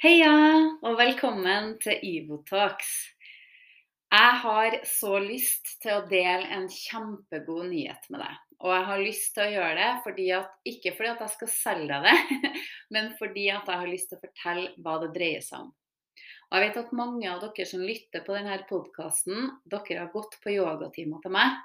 Heia, 0.00 0.32
og 0.80 0.94
velkommen 0.96 1.74
til 1.84 1.98
Ivotalks. 2.08 2.88
Jeg 4.08 4.36
har 4.40 4.76
så 4.88 5.18
lyst 5.20 5.74
til 5.82 5.92
å 5.92 6.06
dele 6.08 6.46
en 6.56 6.70
kjempegod 6.72 7.66
nyhet 7.68 8.06
med 8.08 8.22
deg. 8.22 8.38
Og 8.64 8.72
jeg 8.72 8.86
har 8.88 9.02
lyst 9.04 9.28
til 9.36 9.44
å 9.44 9.50
gjøre 9.58 9.74
det 9.76 9.90
fordi 10.06 10.30
at, 10.38 10.54
ikke 10.72 10.94
fordi 10.96 11.10
at 11.10 11.20
jeg 11.20 11.32
skal 11.34 11.50
selge 11.52 11.98
deg 12.06 12.32
det, 12.32 12.52
men 12.96 13.10
fordi 13.18 13.44
at 13.52 13.68
jeg 13.68 13.82
har 13.82 13.90
lyst 13.90 14.08
til 14.08 14.16
å 14.16 14.22
fortelle 14.22 14.72
hva 14.80 14.94
det 15.02 15.10
dreier 15.18 15.44
seg 15.44 15.66
om. 15.66 15.68
Og 16.48 16.56
jeg 16.56 16.64
vet 16.64 16.80
at 16.80 16.96
mange 17.02 17.28
av 17.34 17.44
dere 17.44 17.68
som 17.68 17.84
lytter 17.84 18.24
på 18.24 18.38
denne 18.38 18.56
podkasten, 18.72 19.52
dere 19.68 20.00
har 20.00 20.10
gått 20.16 20.40
på 20.40 20.56
yogatimer 20.56 21.20
til 21.20 21.36
meg 21.36 21.60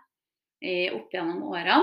opp 1.00 1.16
gjennom 1.16 1.40
årene. 1.54 1.80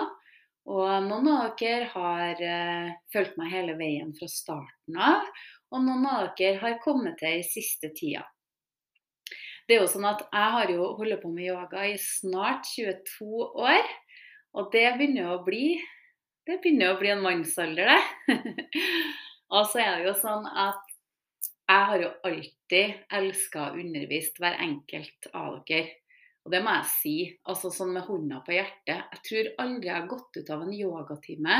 Og 0.68 1.08
noen 1.08 1.32
av 1.32 1.56
dere 1.56 1.88
har 1.96 2.44
uh, 2.44 2.92
fulgt 3.10 3.40
meg 3.40 3.56
hele 3.56 3.80
veien 3.80 4.12
fra 4.20 4.28
starten 4.30 5.00
av, 5.00 5.24
og 5.72 5.84
noen 5.84 6.06
av 6.08 6.30
dere 6.38 6.60
har 6.60 6.78
kommet 6.84 7.18
til 7.20 7.40
i 7.40 7.46
siste 7.46 7.90
tida. 7.96 8.22
Det 9.66 9.76
er 9.76 9.84
jo 9.84 9.90
sånn 9.90 10.08
at 10.08 10.24
Jeg 10.26 10.54
har 10.56 10.70
jo 10.74 10.86
holdt 10.98 11.20
på 11.22 11.30
med 11.32 11.48
yoga 11.48 11.86
i 11.88 11.96
snart 12.00 12.66
22 12.68 13.26
år, 13.62 13.90
og 14.58 14.72
det 14.74 14.88
begynner 14.98 15.32
å 15.32 15.42
bli 15.46 15.80
det 16.42 16.58
begynner 16.58 16.90
å 16.90 16.98
bli 16.98 17.10
en 17.12 17.22
mannsalder, 17.22 17.86
det. 17.86 18.54
og 19.54 19.68
så 19.70 19.78
er 19.78 20.00
det 20.00 20.08
jo 20.08 20.14
sånn 20.18 20.48
at 20.48 20.88
jeg 21.70 21.84
har 21.88 22.02
jo 22.02 22.08
alltid 22.26 23.04
elska 23.18 23.68
å 23.68 23.76
undervise 23.78 24.42
hver 24.42 24.58
enkelt 24.64 25.28
av 25.38 25.60
dere. 25.68 25.94
Og 26.42 26.50
det 26.50 26.58
må 26.64 26.74
jeg 26.74 26.88
si, 26.90 27.14
altså 27.46 27.70
sånn 27.70 27.92
med 27.94 28.02
hånda 28.08 28.40
på 28.42 28.56
hjertet. 28.56 29.06
Jeg 29.14 29.22
tror 29.28 29.50
aldri 29.62 29.92
jeg 29.92 29.94
har 29.94 30.10
gått 30.10 30.40
ut 30.40 30.50
av 30.50 30.64
en 30.64 30.74
yogatime 30.74 31.58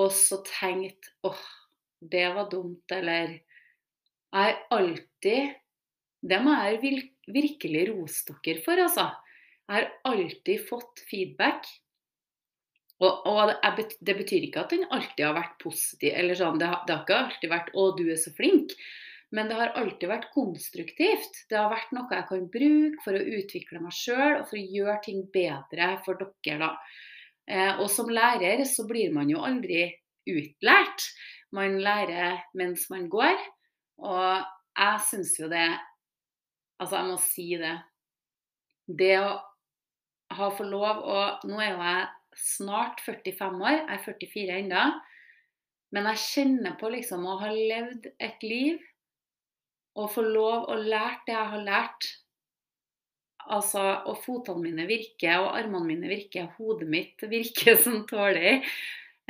og 0.00 0.10
så 0.16 0.40
tenkt 0.46 1.12
åh, 1.26 1.44
det 2.00 2.26
var 2.34 2.50
dumt, 2.50 2.92
eller 2.92 3.38
Jeg 4.30 4.52
er 4.52 4.58
alltid 4.70 5.54
Det 6.22 6.38
må 6.42 6.54
jeg 6.54 7.02
virkelig 7.26 7.84
rose 7.90 8.36
dere 8.44 8.62
for, 8.64 8.76
altså. 8.76 9.10
Jeg 9.70 9.76
har 9.76 9.92
alltid 10.04 10.66
fått 10.68 11.00
feedback. 11.08 11.68
Og, 13.00 13.26
og 13.26 13.52
det 14.04 14.16
betyr 14.18 14.44
ikke 14.44 14.64
at 14.64 14.74
den 14.74 14.88
alltid 14.92 15.22
har 15.24 15.36
vært 15.36 15.54
positiv. 15.62 16.10
eller 16.12 16.36
sånn, 16.36 16.58
det 16.60 16.68
har, 16.68 16.82
det 16.86 16.96
har 16.96 17.04
ikke 17.06 17.20
alltid 17.20 17.52
vært 17.54 17.70
'Å, 17.72 17.84
du 17.96 18.04
er 18.10 18.18
så 18.20 18.32
flink'. 18.36 18.74
Men 19.30 19.48
det 19.48 19.56
har 19.60 19.76
alltid 19.78 20.10
vært 20.10 20.32
konstruktivt. 20.34 21.44
Det 21.48 21.56
har 21.56 21.70
vært 21.70 21.92
noe 21.94 22.10
jeg 22.10 22.26
kan 22.28 22.48
bruke 22.50 23.04
for 23.04 23.14
å 23.14 23.28
utvikle 23.38 23.80
meg 23.80 23.94
sjøl 23.94 24.40
og 24.40 24.48
for 24.50 24.58
å 24.58 24.68
gjøre 24.76 24.98
ting 25.06 25.22
bedre 25.32 25.90
for 26.04 26.18
dere. 26.18 26.58
da. 26.58 26.70
Eh, 27.46 27.80
og 27.80 27.88
som 27.90 28.10
lærer 28.10 28.64
så 28.66 28.86
blir 28.90 29.14
man 29.14 29.30
jo 29.30 29.42
aldri 29.46 29.86
utlært. 30.26 31.06
Man 31.56 31.80
lærer 31.82 32.42
mens 32.54 32.88
man 32.92 33.08
går. 33.10 33.38
Og 34.00 34.44
jeg 34.78 35.06
syns 35.10 35.36
jo 35.40 35.50
det 35.52 35.68
Altså, 36.80 36.96
jeg 36.96 37.08
må 37.10 37.16
si 37.20 37.46
det. 37.60 37.74
Det 39.00 39.16
å 39.20 39.32
ha 40.32 40.46
få 40.56 40.64
lov 40.64 41.02
å 41.04 41.18
Nå 41.44 41.58
er 41.60 41.74
jo 41.74 41.82
jeg 41.84 42.06
snart 42.40 43.02
45 43.04 43.60
år. 43.60 43.74
Jeg 43.82 43.98
er 43.98 44.04
44 44.06 44.60
ennå. 44.62 44.84
Men 45.92 46.06
jeg 46.12 46.22
kjenner 46.24 46.78
på 46.80 46.88
liksom 46.94 47.26
å 47.26 47.36
ha 47.42 47.50
levd 47.52 48.08
et 48.22 48.46
liv 48.46 48.78
og 49.98 50.10
få 50.14 50.22
lov 50.22 50.68
å 50.70 50.76
lære 50.78 51.24
det 51.26 51.34
jeg 51.34 51.52
har 51.52 51.64
lært. 51.66 52.08
Altså, 53.50 53.82
og 54.06 54.20
fotene 54.22 54.62
mine 54.62 54.86
virker, 54.86 55.40
og 55.42 55.56
armene 55.58 55.88
mine 55.88 56.10
virker, 56.10 56.52
hodet 56.58 56.86
mitt 56.88 57.24
virker 57.26 57.78
som 57.84 58.04
tåler. 58.08 58.62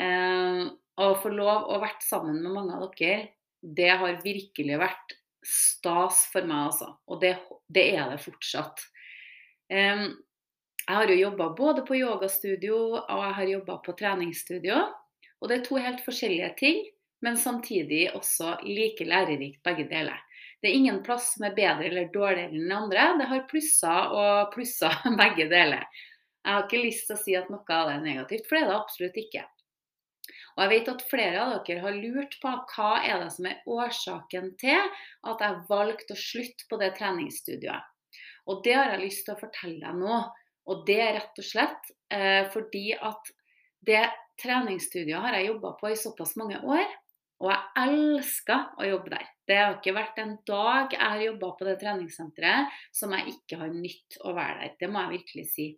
Eh, 0.01 0.63
å 0.99 1.13
få 1.21 1.33
lov 1.33 1.71
å 1.71 1.79
vært 1.83 2.03
sammen 2.05 2.41
med 2.43 2.55
mange 2.55 2.77
av 2.77 2.91
dere, 2.99 3.31
det 3.61 3.91
har 4.01 4.23
virkelig 4.25 4.79
vært 4.81 5.15
stas 5.47 6.25
for 6.33 6.47
meg, 6.49 6.71
altså. 6.71 6.95
Og 7.09 7.21
det, 7.23 7.35
det 7.69 7.87
er 7.97 8.11
det 8.13 8.23
fortsatt. 8.25 8.83
Um, 9.71 10.09
jeg 10.87 10.97
har 10.97 11.13
jo 11.13 11.19
jobba 11.21 11.51
både 11.57 11.85
på 11.87 11.99
yogastudio 12.01 12.79
og 12.99 13.21
jeg 13.23 13.35
har 13.37 13.53
jobba 13.53 13.77
på 13.85 13.95
treningsstudio. 13.99 14.81
Og 15.41 15.49
det 15.49 15.61
er 15.61 15.69
to 15.69 15.79
helt 15.81 16.03
forskjellige 16.05 16.51
ting, 16.59 16.81
men 17.25 17.39
samtidig 17.41 18.09
også 18.17 18.57
like 18.67 19.07
lærerikt 19.07 19.63
begge 19.65 19.87
deler. 19.89 20.19
Det 20.61 20.69
er 20.69 20.77
ingen 20.77 21.01
plass 21.05 21.35
som 21.35 21.47
er 21.49 21.57
bedre 21.57 21.89
eller 21.89 22.11
dårligere 22.13 22.53
enn 22.53 22.75
andre. 22.75 23.07
Det 23.21 23.29
har 23.31 23.47
plusser 23.49 24.17
og 24.17 24.51
plusser 24.55 24.99
begge 25.23 25.49
deler. 25.53 25.87
Jeg 26.41 26.57
har 26.57 26.67
ikke 26.67 26.83
lyst 26.83 27.07
til 27.09 27.17
å 27.17 27.21
si 27.21 27.37
at 27.37 27.49
noe 27.53 27.77
av 27.77 27.89
det 27.89 27.97
er 27.97 28.05
negativt, 28.05 28.49
for 28.49 28.57
det 28.57 28.65
er 28.65 28.71
det 28.71 28.77
absolutt 28.81 29.19
ikke. 29.21 29.47
Og 30.57 30.63
jeg 30.65 30.73
vet 30.73 30.91
at 30.93 31.07
flere 31.11 31.43
av 31.45 31.53
dere 31.67 31.85
har 31.85 31.97
lurt 31.97 32.37
på 32.43 32.53
hva 32.73 32.91
er 33.07 33.23
det 33.23 33.31
som 33.35 33.49
er 33.51 33.63
årsaken 33.71 34.53
til 34.61 34.79
at 35.31 35.45
jeg 35.45 35.65
valgte 35.71 36.17
å 36.17 36.23
slutte 36.23 36.69
på 36.71 36.81
det 36.81 36.93
treningsstudioet. 36.99 37.87
Og 38.51 38.65
det 38.65 38.75
har 38.77 38.95
jeg 38.95 39.05
lyst 39.05 39.27
til 39.27 39.37
å 39.37 39.41
fortelle 39.41 39.79
deg 39.83 40.01
nå. 40.01 40.23
Og 40.71 40.83
det 40.89 40.99
er 41.03 41.15
rett 41.19 41.39
og 41.41 41.47
slett 41.47 41.93
eh, 42.13 42.43
fordi 42.53 42.91
at 42.97 43.31
det 43.87 44.03
treningsstudioet 44.41 45.25
har 45.25 45.39
jeg 45.39 45.51
jobba 45.51 45.75
på 45.81 45.93
i 45.93 45.99
såpass 45.99 46.37
mange 46.41 46.61
år. 46.65 46.87
Og 47.41 47.49
jeg 47.49 47.87
elsker 47.89 48.75
å 48.77 48.89
jobbe 48.89 49.15
der. 49.15 49.29
Det 49.49 49.57
har 49.57 49.77
ikke 49.79 49.97
vært 49.97 50.19
en 50.21 50.35
dag 50.47 50.93
jeg 50.93 51.01
har 51.01 51.23
jobba 51.25 51.53
på 51.57 51.67
det 51.67 51.77
treningssenteret 51.81 52.83
som 52.95 53.15
jeg 53.17 53.33
ikke 53.33 53.61
har 53.63 53.73
nytt 53.73 54.19
å 54.29 54.35
være 54.37 54.59
der. 54.61 54.75
Det 54.83 54.91
må 54.93 55.05
jeg 55.07 55.15
virkelig 55.15 55.47
si. 55.55 55.69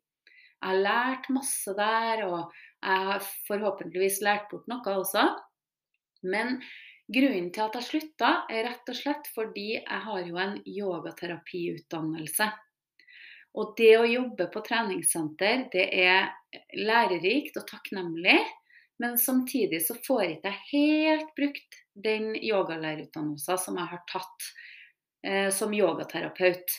Jeg 0.62 0.68
har 0.68 0.82
lært 0.82 1.30
masse 1.34 1.74
der, 1.74 2.24
og 2.26 2.52
jeg 2.82 3.06
har 3.08 3.26
forhåpentligvis 3.46 4.20
lært 4.26 4.48
bort 4.50 4.66
noe 4.70 4.96
også. 4.98 5.24
Men 6.26 6.58
grunnen 7.12 7.50
til 7.54 7.64
at 7.64 7.78
jeg 7.78 7.88
slutta, 7.88 8.32
er 8.50 8.66
rett 8.68 8.90
og 8.90 8.98
slett 8.98 9.30
fordi 9.34 9.68
jeg 9.76 10.02
har 10.06 10.26
jo 10.26 10.38
en 10.42 10.58
yogaterapiutdannelse. 10.66 12.50
Og 13.60 13.74
det 13.76 13.92
å 13.98 14.08
jobbe 14.08 14.48
på 14.52 14.62
treningssenter, 14.64 15.66
det 15.72 15.88
er 15.92 16.30
lærerikt 16.78 17.58
og 17.60 17.66
takknemlig. 17.68 18.38
Men 19.02 19.18
samtidig 19.18 19.82
så 19.84 19.96
får 20.06 20.22
jeg 20.22 20.36
ikke 20.38 20.54
helt 20.70 21.34
brukt 21.36 21.80
den 21.92 22.32
yogalærerutdannelsen 22.38 23.60
som 23.60 23.78
jeg 23.80 23.90
har 23.92 24.02
tatt 24.08 24.48
eh, 25.26 25.48
som 25.52 25.74
yogaterapeut. 25.74 26.76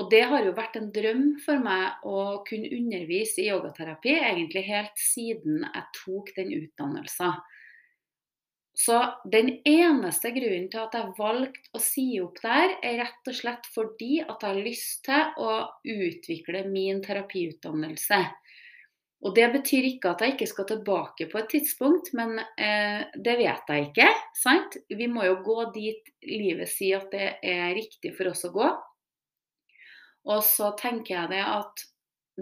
Og 0.00 0.08
det 0.12 0.22
har 0.30 0.44
jo 0.46 0.54
vært 0.56 0.78
en 0.80 0.88
drøm 0.94 1.24
for 1.44 1.60
meg 1.60 2.04
å 2.08 2.42
kunne 2.48 2.70
undervise 2.72 3.42
i 3.42 3.50
yogaterapi 3.50 4.14
egentlig 4.16 4.64
helt 4.70 4.94
siden 4.96 5.66
jeg 5.66 5.88
tok 5.98 6.30
den 6.38 6.54
utdannelsen. 6.56 7.34
Så 8.72 8.96
den 9.28 9.50
eneste 9.68 10.30
grunnen 10.32 10.70
til 10.72 10.80
at 10.80 10.94
jeg 10.96 11.12
valgte 11.18 11.76
å 11.76 11.80
si 11.82 12.06
opp 12.24 12.38
der, 12.40 12.78
er 12.80 13.02
rett 13.02 13.28
og 13.28 13.36
slett 13.36 13.68
fordi 13.74 14.22
at 14.22 14.40
jeg 14.40 14.48
har 14.48 14.60
lyst 14.64 15.02
til 15.04 15.42
å 15.44 15.56
utvikle 15.84 16.64
min 16.72 17.02
terapiutdannelse. 17.04 18.22
Og 19.22 19.36
Det 19.36 19.44
betyr 19.52 19.86
ikke 19.86 20.14
at 20.14 20.24
jeg 20.24 20.34
ikke 20.34 20.48
skal 20.50 20.66
tilbake 20.66 21.28
på 21.30 21.38
et 21.38 21.52
tidspunkt, 21.52 22.08
men 22.16 22.40
eh, 22.40 23.04
det 23.14 23.36
vet 23.38 23.68
jeg 23.70 23.90
ikke. 23.90 24.08
sant? 24.34 24.80
Vi 24.88 25.06
må 25.06 25.28
jo 25.28 25.36
gå 25.44 25.58
dit 25.76 26.08
livet 26.26 26.72
sier 26.72 27.04
at 27.04 27.12
det 27.14 27.28
er 27.38 27.76
riktig 27.76 28.16
for 28.16 28.32
oss 28.32 28.42
å 28.48 28.50
gå. 28.56 28.72
Og 30.28 30.44
så 30.46 30.70
tenker 30.78 31.16
jeg 31.16 31.32
det 31.32 31.42
at 31.46 31.86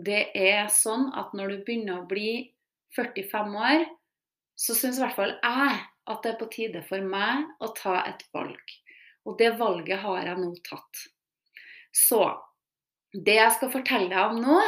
det 0.01 0.21
er 0.39 0.69
sånn 0.73 1.09
at 1.19 1.33
når 1.37 1.55
du 1.55 1.63
begynner 1.67 2.03
å 2.03 2.09
bli 2.11 2.51
45 2.97 3.57
år, 3.59 3.87
så 4.61 4.77
syns 4.77 5.01
i 5.01 5.05
hvert 5.05 5.17
fall 5.17 5.33
jeg 5.39 5.81
at 6.11 6.23
det 6.25 6.33
er 6.33 6.39
på 6.41 6.51
tide 6.53 6.83
for 6.87 7.05
meg 7.07 7.49
å 7.63 7.71
ta 7.77 8.01
et 8.05 8.23
valg. 8.35 8.77
Og 9.29 9.37
det 9.41 9.55
valget 9.61 10.03
har 10.03 10.23
jeg 10.27 10.39
nå 10.41 10.53
tatt. 10.67 11.03
Så 11.95 12.23
det 13.13 13.37
jeg 13.41 13.57
skal 13.57 13.73
fortelle 13.73 14.11
deg 14.13 14.35
om 14.35 14.41
nå, 14.43 14.61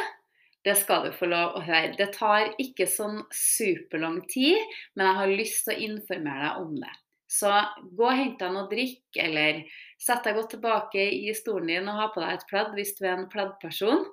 det 0.66 0.76
skal 0.78 1.06
du 1.06 1.14
få 1.14 1.26
lov 1.30 1.56
å 1.58 1.62
høre. 1.66 1.94
Det 1.98 2.12
tar 2.14 2.52
ikke 2.62 2.86
sånn 2.90 3.22
superlang 3.34 4.20
tid, 4.30 4.58
men 4.94 5.08
jeg 5.08 5.18
har 5.18 5.32
lyst 5.40 5.64
til 5.66 5.74
å 5.74 5.86
informere 5.88 6.44
deg 6.44 6.60
om 6.62 6.76
det. 6.82 6.92
Så 7.32 7.50
gå 7.96 8.06
og 8.06 8.18
hent 8.18 8.38
deg 8.42 8.52
noe 8.54 8.68
drikk, 8.70 9.04
eller 9.24 9.62
sett 10.02 10.24
deg 10.26 10.36
godt 10.38 10.52
tilbake 10.56 11.04
i 11.14 11.30
stolen 11.36 11.70
din 11.70 11.90
og 11.90 12.00
ha 12.00 12.08
på 12.12 12.22
deg 12.22 12.34
et 12.34 12.48
pledd 12.50 12.74
hvis 12.76 12.96
du 12.98 13.04
er 13.06 13.14
en 13.14 13.30
pleddperson. 13.30 14.04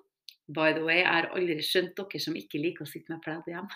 By 0.50 0.74
the 0.74 0.82
way, 0.82 1.04
jeg 1.04 1.10
har 1.14 1.28
aldri 1.38 1.62
skjønt 1.62 1.92
dere 1.98 2.22
som 2.24 2.38
ikke 2.38 2.62
liker 2.62 2.86
å 2.86 2.90
sitte 2.90 3.14
med 3.14 3.22
pledd 3.22 3.50
hjemme. 3.52 3.76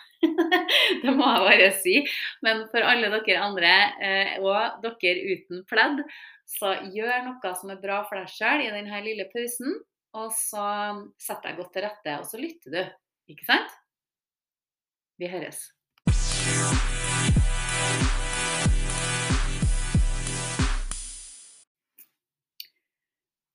det 1.04 1.14
må 1.14 1.28
jeg 1.28 1.44
bare 1.46 1.68
si. 1.78 2.00
Men 2.46 2.64
for 2.72 2.86
alle 2.90 3.12
dere 3.14 3.44
andre, 3.46 3.74
eh, 4.02 4.32
og 4.42 4.82
dere 4.82 5.36
uten 5.36 5.62
pledd, 5.70 6.02
så 6.50 6.74
gjør 6.96 7.28
noe 7.28 7.54
som 7.60 7.74
er 7.74 7.82
bra 7.84 8.02
for 8.10 8.18
deg 8.18 8.34
sjøl 8.34 8.66
i 8.66 8.74
denne 8.74 9.04
lille 9.06 9.30
pausen. 9.30 9.78
Og 10.18 10.34
så 10.38 10.66
setter 11.22 11.52
jeg 11.52 11.62
godt 11.62 11.74
til 11.78 11.86
rette, 11.86 12.18
og 12.18 12.28
så 12.30 12.42
lytter 12.42 12.74
du. 12.74 12.82
Ikke 13.34 13.48
sant? 13.48 13.80
Vi 15.22 15.30
høres. 15.30 15.68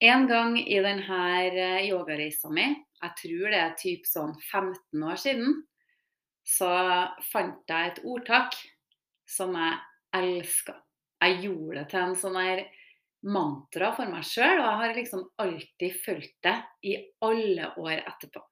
En 0.01 0.29
gang 0.31 0.59
i 0.61 0.79
denne 0.79 1.23
eh, 1.51 1.89
yogareisa 1.89 2.51
mi, 2.55 2.69
jeg 3.03 3.15
tror 3.19 3.51
det 3.51 3.63
er 3.63 3.79
typ 3.79 4.05
sånn 4.07 4.35
15 4.39 5.07
år 5.11 5.19
siden, 5.19 5.57
så 6.47 6.71
fant 7.33 7.67
jeg 7.67 7.91
et 7.91 8.03
ordtak 8.07 8.55
som 9.29 9.57
jeg 9.59 9.81
elska. 10.15 10.77
jeg 11.21 11.41
gjorde 11.43 11.81
det 11.81 11.89
til 11.91 12.01
en 12.01 12.15
sånn 12.17 12.39
her 12.39 12.63
mantra 13.27 13.91
for 13.97 14.07
meg 14.07 14.23
sjøl, 14.23 14.61
og 14.61 14.69
jeg 14.69 14.79
har 14.83 14.95
liksom 14.95 15.25
alltid 15.43 15.99
fulgt 16.05 16.37
det 16.47 16.55
i 16.87 16.95
alle 17.27 17.73
år 17.83 17.97
etterpå. 17.99 18.45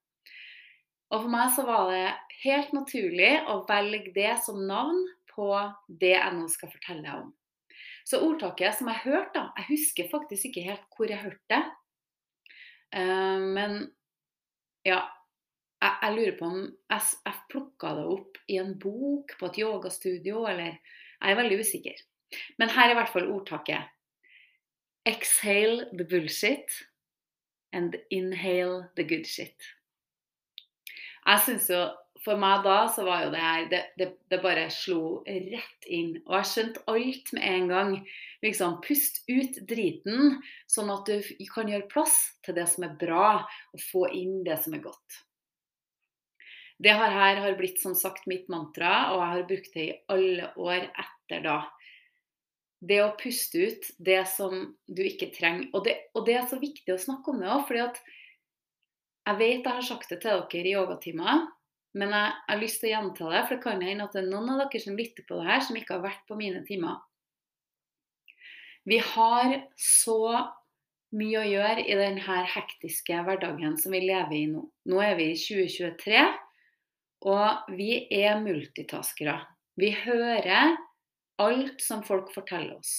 Og 1.15 1.23
for 1.23 1.31
meg 1.31 1.53
så 1.55 1.63
var 1.69 1.93
det 1.95 2.09
helt 2.43 2.75
naturlig 2.75 3.33
å 3.47 3.61
velge 3.69 4.11
det 4.19 4.35
som 4.43 4.59
navn 4.67 4.99
på 5.31 5.53
det 5.87 6.17
jeg 6.17 6.35
nå 6.35 6.49
skal 6.51 6.73
fortelle 6.75 7.07
deg 7.07 7.23
om. 7.23 7.31
Så 8.07 8.21
ordtaket 8.23 8.79
som 8.79 8.89
jeg 8.93 9.03
hørte, 9.03 9.35
da 9.35 9.51
Jeg 9.59 9.67
husker 9.73 10.11
faktisk 10.11 10.49
ikke 10.49 10.67
helt 10.69 10.87
hvor 10.97 11.11
jeg 11.11 11.23
hørte 11.25 11.43
det. 11.51 11.63
Uh, 12.95 13.43
men 13.43 13.73
ja, 14.87 15.01
jeg, 15.83 15.93
jeg, 16.03 16.13
lurer 16.15 16.37
på 16.39 16.51
om 16.53 16.61
jeg, 16.63 17.01
jeg 17.27 17.41
plukka 17.51 17.95
det 17.99 18.07
opp 18.15 18.39
i 18.49 18.61
en 18.63 18.77
bok 18.79 19.35
på 19.41 19.51
et 19.51 19.59
yogastudio, 19.65 20.47
eller 20.47 20.79
Jeg 21.17 21.33
er 21.33 21.39
veldig 21.39 21.59
usikker. 21.61 22.01
Men 22.59 22.71
her 22.71 22.89
er 22.89 22.93
i 22.93 22.99
hvert 22.99 23.13
fall 23.13 23.31
ordtaket. 23.33 23.89
Exhale 25.07 25.87
the 25.97 26.05
bullshit 26.05 26.71
and 27.73 27.97
inhale 28.11 28.89
the 28.97 29.05
good 29.05 29.27
shit. 29.27 29.57
Jeg 31.27 31.41
syns 31.47 31.71
jo 31.71 31.81
For 32.25 32.39
meg 32.41 32.65
da 32.65 32.87
så 32.93 33.05
var 33.07 33.27
jo 33.27 33.33
det 33.35 33.43
her 33.43 33.67
det, 33.71 33.83
det, 34.01 34.09
det, 34.31 34.39
bare 34.45 34.69
slo 34.73 35.21
rett 35.27 35.87
inn. 35.91 36.17
Og 36.25 36.39
jeg 36.39 36.51
skjønte 36.53 36.85
alt 36.93 37.33
med 37.37 37.47
en 37.51 37.69
gang. 37.73 37.93
Liksom, 38.45 38.79
Pust 38.85 39.23
ut 39.29 39.61
driten, 39.69 40.41
sånn 40.71 40.93
at 40.93 41.09
du 41.09 41.47
kan 41.53 41.71
gjøre 41.71 41.89
plass 41.93 42.19
til 42.47 42.57
det 42.59 42.67
som 42.73 42.87
er 42.87 42.99
bra, 43.01 43.31
og 43.73 43.87
få 43.93 44.07
inn 44.15 44.43
det 44.47 44.59
som 44.65 44.77
er 44.77 44.85
godt. 44.85 45.23
Det 46.77 46.93
her 46.93 47.41
har 47.41 47.57
blitt 47.57 47.81
som 47.81 47.95
sagt 47.97 48.29
mitt 48.29 48.51
mantra, 48.53 49.15
og 49.15 49.23
jeg 49.23 49.33
har 49.33 49.49
brukt 49.49 49.75
det 49.77 49.87
i 49.87 49.97
alle 50.13 50.51
år 50.61 50.85
etter 50.93 51.45
da 51.47 51.61
det 52.87 52.99
å 53.03 53.15
puste 53.19 53.63
ut 53.65 53.89
det 54.05 54.21
som 54.29 54.53
du 54.85 55.03
ikke 55.07 55.31
trenger. 55.35 55.71
Og 55.73 55.87
det, 55.87 55.97
og 56.15 56.27
det 56.29 56.37
er 56.37 56.49
så 56.51 56.59
viktig 56.61 56.93
å 56.93 57.01
snakke 57.01 57.33
om 57.33 57.41
det 57.41 57.49
òg, 57.49 57.65
fordi 57.69 57.83
at 57.87 58.01
jeg 59.27 59.39
vet 59.41 59.65
jeg 59.65 59.79
har 59.79 59.87
sagt 59.87 60.13
det 60.13 60.21
til 60.23 60.45
dere 60.53 60.69
i 60.71 60.75
yogatimer, 60.77 61.47
men 61.97 62.13
jeg, 62.13 62.33
har 62.49 62.61
lyst 62.61 62.83
til 62.83 62.91
å 62.91 62.93
gjenta 62.93 63.31
det, 63.33 63.43
for 63.47 63.57
det 63.57 63.65
kan 63.65 63.83
hende 63.85 64.05
at 64.05 64.17
det 64.17 64.23
er 64.23 64.29
noen 64.29 64.53
av 64.53 64.63
dere 64.63 64.83
som 64.83 64.99
lytter 64.99 65.25
på 65.25 65.41
det 65.41 65.49
her, 65.49 65.63
som 65.65 65.79
ikke 65.81 65.97
har 65.97 66.05
vært 66.05 66.27
på 66.29 66.37
mine 66.39 66.61
timer. 66.69 67.01
Vi 68.87 69.01
har 69.03 69.55
så 69.81 70.21
mye 71.17 71.41
å 71.41 71.49
gjøre 71.49 71.87
i 71.87 71.97
denne 71.97 72.41
hektiske 72.53 73.23
hverdagen 73.27 73.79
som 73.81 73.95
vi 73.97 74.03
lever 74.05 74.37
i 74.37 74.45
nå. 74.51 74.67
Nå 74.91 75.01
er 75.03 75.17
vi 75.19 75.31
i 75.33 75.41
2023, 75.41 76.23
og 77.33 77.73
vi 77.79 77.91
er 78.13 78.39
multitaskere. 78.45 79.41
Vi 79.81 79.91
hører 80.05 80.77
alt 81.43 81.83
som 81.83 82.05
folk 82.07 82.31
forteller 82.35 82.77
oss. 82.77 82.95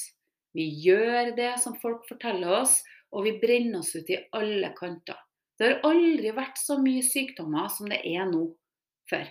Vi 0.57 0.65
gjør 0.83 1.35
det 1.38 1.53
som 1.61 1.77
folk 1.77 2.07
forteller 2.09 2.63
oss, 2.63 2.79
og 3.13 3.27
vi 3.27 3.38
brenner 3.39 3.83
oss 3.83 3.93
ut 3.95 4.09
i 4.09 4.19
alle 4.35 4.73
kanter. 4.77 5.19
Det 5.57 5.69
har 5.69 5.85
aldri 5.89 6.33
vært 6.38 6.57
så 6.59 6.77
mye 6.81 7.05
sykdommer 7.05 7.69
som 7.73 7.89
det 7.89 8.01
er 8.05 8.25
nå 8.29 8.50
før. 9.09 9.27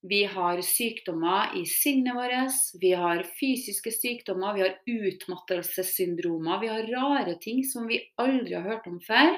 Vi 0.00 0.24
har 0.30 0.60
sykdommer 0.62 1.56
i 1.58 1.64
sinnet 1.66 2.14
vårt, 2.14 2.58
vi 2.80 2.92
har 2.94 3.24
fysiske 3.40 3.90
sykdommer, 3.90 4.54
vi 4.54 4.62
har 4.62 4.76
utmattelsessyndromer. 4.86 6.60
Vi 6.60 6.68
har 6.70 6.90
rare 6.92 7.34
ting 7.42 7.64
som 7.66 7.88
vi 7.90 7.98
aldri 8.16 8.54
har 8.54 8.62
hørt 8.62 8.86
om 8.86 9.00
før. 9.02 9.34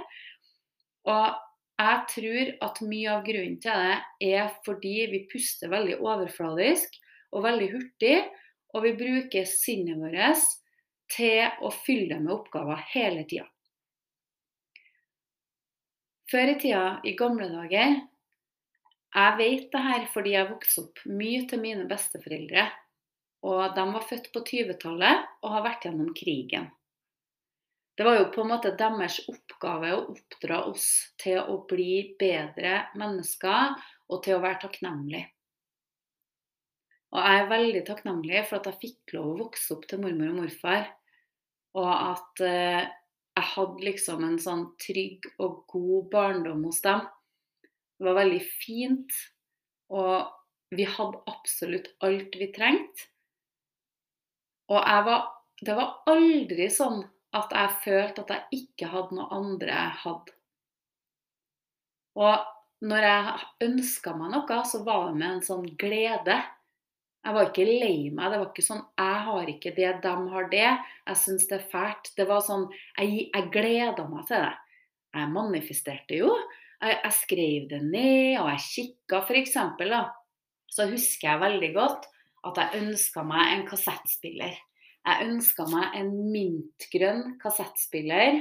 Og 1.09 1.39
jeg 1.81 2.01
tror 2.13 2.51
at 2.69 2.83
mye 2.85 3.15
av 3.15 3.25
grunnen 3.25 3.57
til 3.65 3.87
det 4.21 4.35
er 4.37 4.53
fordi 4.67 4.97
vi 5.15 5.23
puster 5.33 5.73
veldig 5.73 5.97
overfladisk 6.05 7.01
og 7.33 7.47
veldig 7.49 7.71
hurtig. 7.73 8.19
Og 8.77 8.85
vi 8.85 8.93
bruker 9.01 9.49
sinnet 9.49 9.97
vårt 9.99 10.45
til 11.11 11.65
å 11.65 11.73
fylle 11.73 12.21
med 12.21 12.37
oppgaver 12.37 12.85
hele 12.93 13.25
tida. 13.25 13.49
Før 16.31 16.53
i 16.53 16.61
tida, 16.61 16.85
i 17.03 17.17
gamle 17.19 17.49
dager 17.51 17.97
Jeg 19.11 19.39
vet 19.41 19.71
det 19.73 19.83
her 19.83 20.05
fordi 20.13 20.35
jeg 20.37 20.51
vokste 20.51 20.85
opp 20.85 21.01
mye 21.11 21.47
til 21.51 21.63
mine 21.63 21.87
besteforeldre. 21.91 22.69
Og 23.51 23.63
de 23.75 23.87
var 23.95 24.05
født 24.07 24.29
på 24.35 24.43
20-tallet 24.47 25.27
og 25.41 25.55
har 25.55 25.65
vært 25.65 25.89
gjennom 25.89 26.13
krigen. 26.17 26.69
Det 27.97 28.07
var 28.07 28.17
jo 28.17 28.29
på 28.33 28.45
en 28.45 28.53
måte 28.53 28.73
deres 28.81 29.19
oppgave 29.29 29.91
å 29.93 30.05
oppdra 30.13 30.63
oss 30.71 30.87
til 31.21 31.41
å 31.41 31.59
bli 31.69 32.15
bedre 32.21 32.87
mennesker 33.01 33.75
og 34.09 34.23
til 34.25 34.39
å 34.39 34.43
være 34.45 34.61
takknemlig. 34.63 35.25
Og 37.11 37.27
jeg 37.27 37.41
er 37.41 37.51
veldig 37.51 37.83
takknemlig 37.89 38.45
for 38.47 38.61
at 38.61 38.71
jeg 38.71 38.81
fikk 38.85 39.17
lov 39.17 39.33
å 39.33 39.39
vokse 39.43 39.75
opp 39.75 39.85
til 39.91 40.01
mormor 40.05 40.31
og 40.31 40.39
morfar. 40.45 40.87
Og 41.81 41.91
at 41.91 42.43
eh, 42.47 42.87
jeg 43.37 43.49
hadde 43.55 43.87
liksom 43.89 44.25
en 44.27 44.39
sånn 44.43 44.65
trygg 44.81 45.27
og 45.43 45.65
god 45.71 46.11
barndom 46.13 46.65
hos 46.69 46.81
dem. 46.87 47.03
Det 48.01 48.07
var 48.09 48.17
veldig 48.17 48.41
fint. 48.65 49.17
Og 49.93 50.73
vi 50.73 50.87
hadde 50.89 51.21
absolutt 51.29 51.91
alt 52.07 52.37
vi 52.41 52.49
trengte. 52.55 53.11
Og 54.71 54.79
var, 55.07 55.25
det 55.61 55.75
var 55.77 55.97
aldri 56.09 56.71
sånn 56.73 57.03
at 57.37 57.53
jeg 57.53 57.81
følte 57.85 58.23
at 58.23 58.31
jeg 58.33 58.63
ikke 58.63 58.89
hadde 58.93 59.19
noe 59.19 59.27
andre 59.35 59.75
jeg 59.75 59.99
hadde. 60.05 60.37
Og 62.21 62.87
når 62.91 63.07
jeg 63.07 63.45
ønska 63.67 64.15
meg 64.17 64.33
noe, 64.33 64.63
så 64.65 64.81
var 64.87 65.11
det 65.11 65.19
med 65.19 65.29
en 65.35 65.45
sånn 65.45 65.67
glede. 65.79 66.39
Jeg 67.21 67.37
var 67.37 67.51
ikke 67.51 67.67
lei 67.69 68.09
meg. 68.15 68.33
Det 68.33 68.41
var 68.41 68.49
ikke 68.49 68.65
sånn 68.65 68.85
'jeg 68.97 69.19
har 69.27 69.53
ikke 69.53 69.75
det, 69.77 69.91
de 70.03 70.15
har 70.33 70.49
det'. 70.49 70.79
Jeg 71.07 71.17
syns 71.17 71.47
det 71.49 71.59
er 71.59 71.71
fælt. 71.75 72.15
Det 72.17 72.27
var 72.27 72.41
sånn 72.41 72.71
Jeg, 72.99 73.31
jeg 73.35 73.53
gleda 73.53 74.09
meg 74.09 74.27
til 74.27 74.41
det. 74.41 74.57
Jeg 75.15 75.29
manifesterte 75.29 76.17
jo. 76.17 76.33
Jeg, 76.81 77.13
skrev 77.13 77.69
det 77.69 77.83
ned, 77.85 78.39
og 78.41 78.49
jeg 78.55 78.65
kikka 78.65 79.21
f.eks. 79.27 79.57
Så 80.71 80.87
husker 80.89 81.29
jeg 81.29 81.43
veldig 81.43 81.71
godt 81.77 82.07
at 82.49 82.61
jeg 82.61 82.81
ønska 82.81 83.25
meg 83.27 83.53
en 83.53 83.67
kassettspiller. 83.69 84.55
Jeg 85.01 85.27
ønska 85.27 85.67
meg 85.69 85.99
en 85.99 86.11
mintgrønn 86.33 87.37
kassettspiller. 87.43 88.41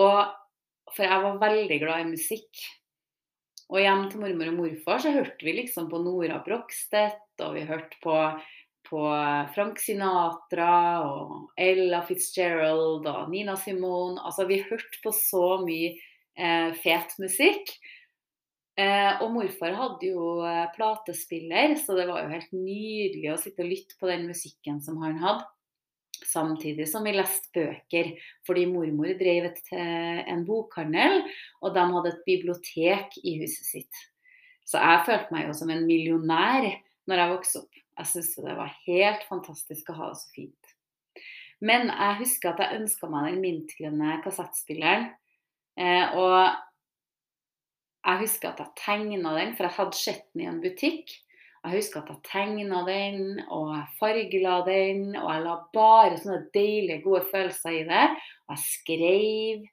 Og, 0.00 0.20
for 0.92 1.06
jeg 1.06 1.24
var 1.24 1.40
veldig 1.40 1.80
glad 1.80 2.04
i 2.04 2.10
musikk. 2.12 2.62
Og 3.70 3.78
hjem 3.84 4.08
til 4.10 4.22
mormor 4.24 4.50
og 4.50 4.56
morfar 4.58 5.02
så 5.04 5.12
hørte 5.14 5.46
vi 5.46 5.54
liksom 5.60 5.86
på 5.92 6.00
Nora 6.02 6.40
Brogstedt, 6.44 7.38
og 7.44 7.54
vi 7.54 7.62
hørte 7.68 8.00
på, 8.02 8.16
på 8.88 9.02
Frank 9.54 9.78
Sinatra 9.78 10.74
og 11.06 11.52
Ella 11.60 12.02
Fitzgerald 12.08 13.06
og 13.06 13.30
Nina 13.30 13.54
Simone. 13.60 14.18
Altså 14.26 14.48
vi 14.50 14.58
hørte 14.66 15.04
på 15.04 15.14
så 15.14 15.60
mye 15.62 15.94
eh, 16.36 16.70
fet 16.82 17.16
musikk. 17.22 17.72
Eh, 18.80 19.20
og 19.20 19.32
morfar 19.34 19.74
hadde 19.76 20.12
jo 20.12 20.40
eh, 20.46 20.66
platespiller, 20.76 21.74
så 21.80 21.96
det 21.98 22.06
var 22.08 22.22
jo 22.22 22.32
helt 22.32 22.52
nydelig 22.54 23.32
å 23.32 23.40
sitte 23.40 23.64
og 23.64 23.72
lytte 23.72 23.98
på 24.00 24.08
den 24.08 24.28
musikken 24.30 24.78
som 24.84 25.00
han 25.04 25.18
hadde. 25.20 25.48
Samtidig 26.20 26.86
som 26.88 27.04
vi 27.06 27.14
leste 27.16 27.50
bøker, 27.56 28.12
fordi 28.46 28.66
mormor 28.68 29.12
drev 29.20 29.50
et, 29.50 29.60
eh, 29.74 30.22
en 30.30 30.44
bokhandel, 30.48 31.22
og 31.64 31.74
de 31.76 31.84
hadde 31.94 32.12
et 32.12 32.24
bibliotek 32.28 33.16
i 33.24 33.38
huset 33.42 33.68
sitt. 33.68 34.02
Så 34.68 34.80
jeg 34.80 35.06
følte 35.08 35.34
meg 35.34 35.48
jo 35.48 35.54
som 35.56 35.72
en 35.72 35.86
millionær 35.88 36.68
når 37.10 37.22
jeg 37.22 37.32
vokste 37.34 37.62
opp. 37.64 37.80
Jeg 38.00 38.08
syntes 38.12 38.44
det 38.46 38.56
var 38.56 38.76
helt 38.86 39.24
fantastisk 39.28 39.90
å 39.90 39.96
ha 39.98 40.12
det 40.12 40.20
så 40.20 40.30
fint. 40.36 40.76
Men 41.60 41.90
jeg 41.90 42.20
husker 42.22 42.52
at 42.52 42.62
jeg 42.62 42.80
ønska 42.80 43.08
meg 43.12 43.26
den 43.28 43.42
mintgrønne 43.44 44.20
kassettspilleren. 44.24 45.10
Eh, 45.80 46.16
og 46.18 46.36
jeg 48.04 48.22
husker 48.24 48.52
at 48.52 48.62
jeg 48.62 48.76
tegna 48.80 49.34
den, 49.38 49.52
for 49.56 49.66
jeg 49.66 49.76
hadde 49.78 49.98
sett 49.98 50.24
den 50.32 50.44
i 50.44 50.48
en 50.50 50.62
butikk. 50.62 51.12
Jeg 51.60 51.76
husker 51.76 52.00
at 52.00 52.10
jeg 52.14 52.24
tegna 52.30 52.80
den, 52.86 53.40
og 53.52 53.74
jeg 53.74 53.96
fargela 54.00 54.60
den, 54.64 55.10
og 55.20 55.26
jeg 55.28 55.44
la 55.44 55.56
bare 55.76 56.20
sånne 56.20 56.42
deilige, 56.54 57.02
gode 57.04 57.26
følelser 57.28 57.82
i 57.82 57.82
det. 57.88 58.06
Og 58.48 58.54
jeg 58.56 58.62
skrev 58.64 59.66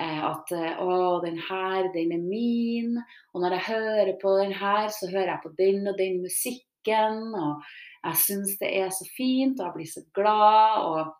eh, 0.00 0.24
at 0.30 0.52
å, 0.84 0.90
den 1.24 1.40
her, 1.48 1.88
den 1.96 2.12
er 2.16 2.24
min. 2.24 2.98
Og 3.32 3.44
når 3.44 3.56
jeg 3.56 3.68
hører 3.70 4.12
på 4.20 4.36
den 4.42 4.52
her, 4.56 4.90
så 4.92 5.08
hører 5.12 5.34
jeg 5.34 5.44
på 5.46 5.54
den 5.60 5.88
og 5.88 5.96
den 6.00 6.20
musikken. 6.24 7.22
Og 7.32 7.64
jeg 8.04 8.22
syns 8.26 8.60
det 8.60 8.74
er 8.80 8.92
så 8.92 9.08
fint, 9.16 9.60
og 9.60 9.66
jeg 9.70 9.76
blir 9.78 9.90
så 9.96 10.04
glad. 10.16 10.84
og 10.84 11.16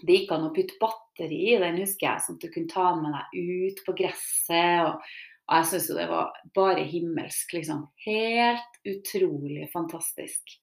det 0.00 0.16
gikk 0.20 0.32
an 0.34 0.46
å 0.48 0.54
putte 0.54 0.78
batteri 0.80 1.40
i 1.54 1.58
den, 1.60 1.80
husker 1.82 2.06
jeg, 2.06 2.24
sånn 2.24 2.38
at 2.38 2.44
du 2.44 2.52
kunne 2.54 2.70
ta 2.70 2.86
med 2.96 3.14
deg 3.16 3.50
ut 3.66 3.82
på 3.86 3.94
gresset. 3.98 4.86
Og, 4.86 5.10
og 5.50 5.58
jeg 5.58 5.68
syns 5.70 5.90
jo 5.90 5.98
det 5.98 6.08
var 6.10 6.40
bare 6.56 6.86
himmelsk, 6.88 7.54
liksom. 7.58 7.84
Helt 8.06 8.80
utrolig 8.88 9.66
fantastisk. 9.72 10.56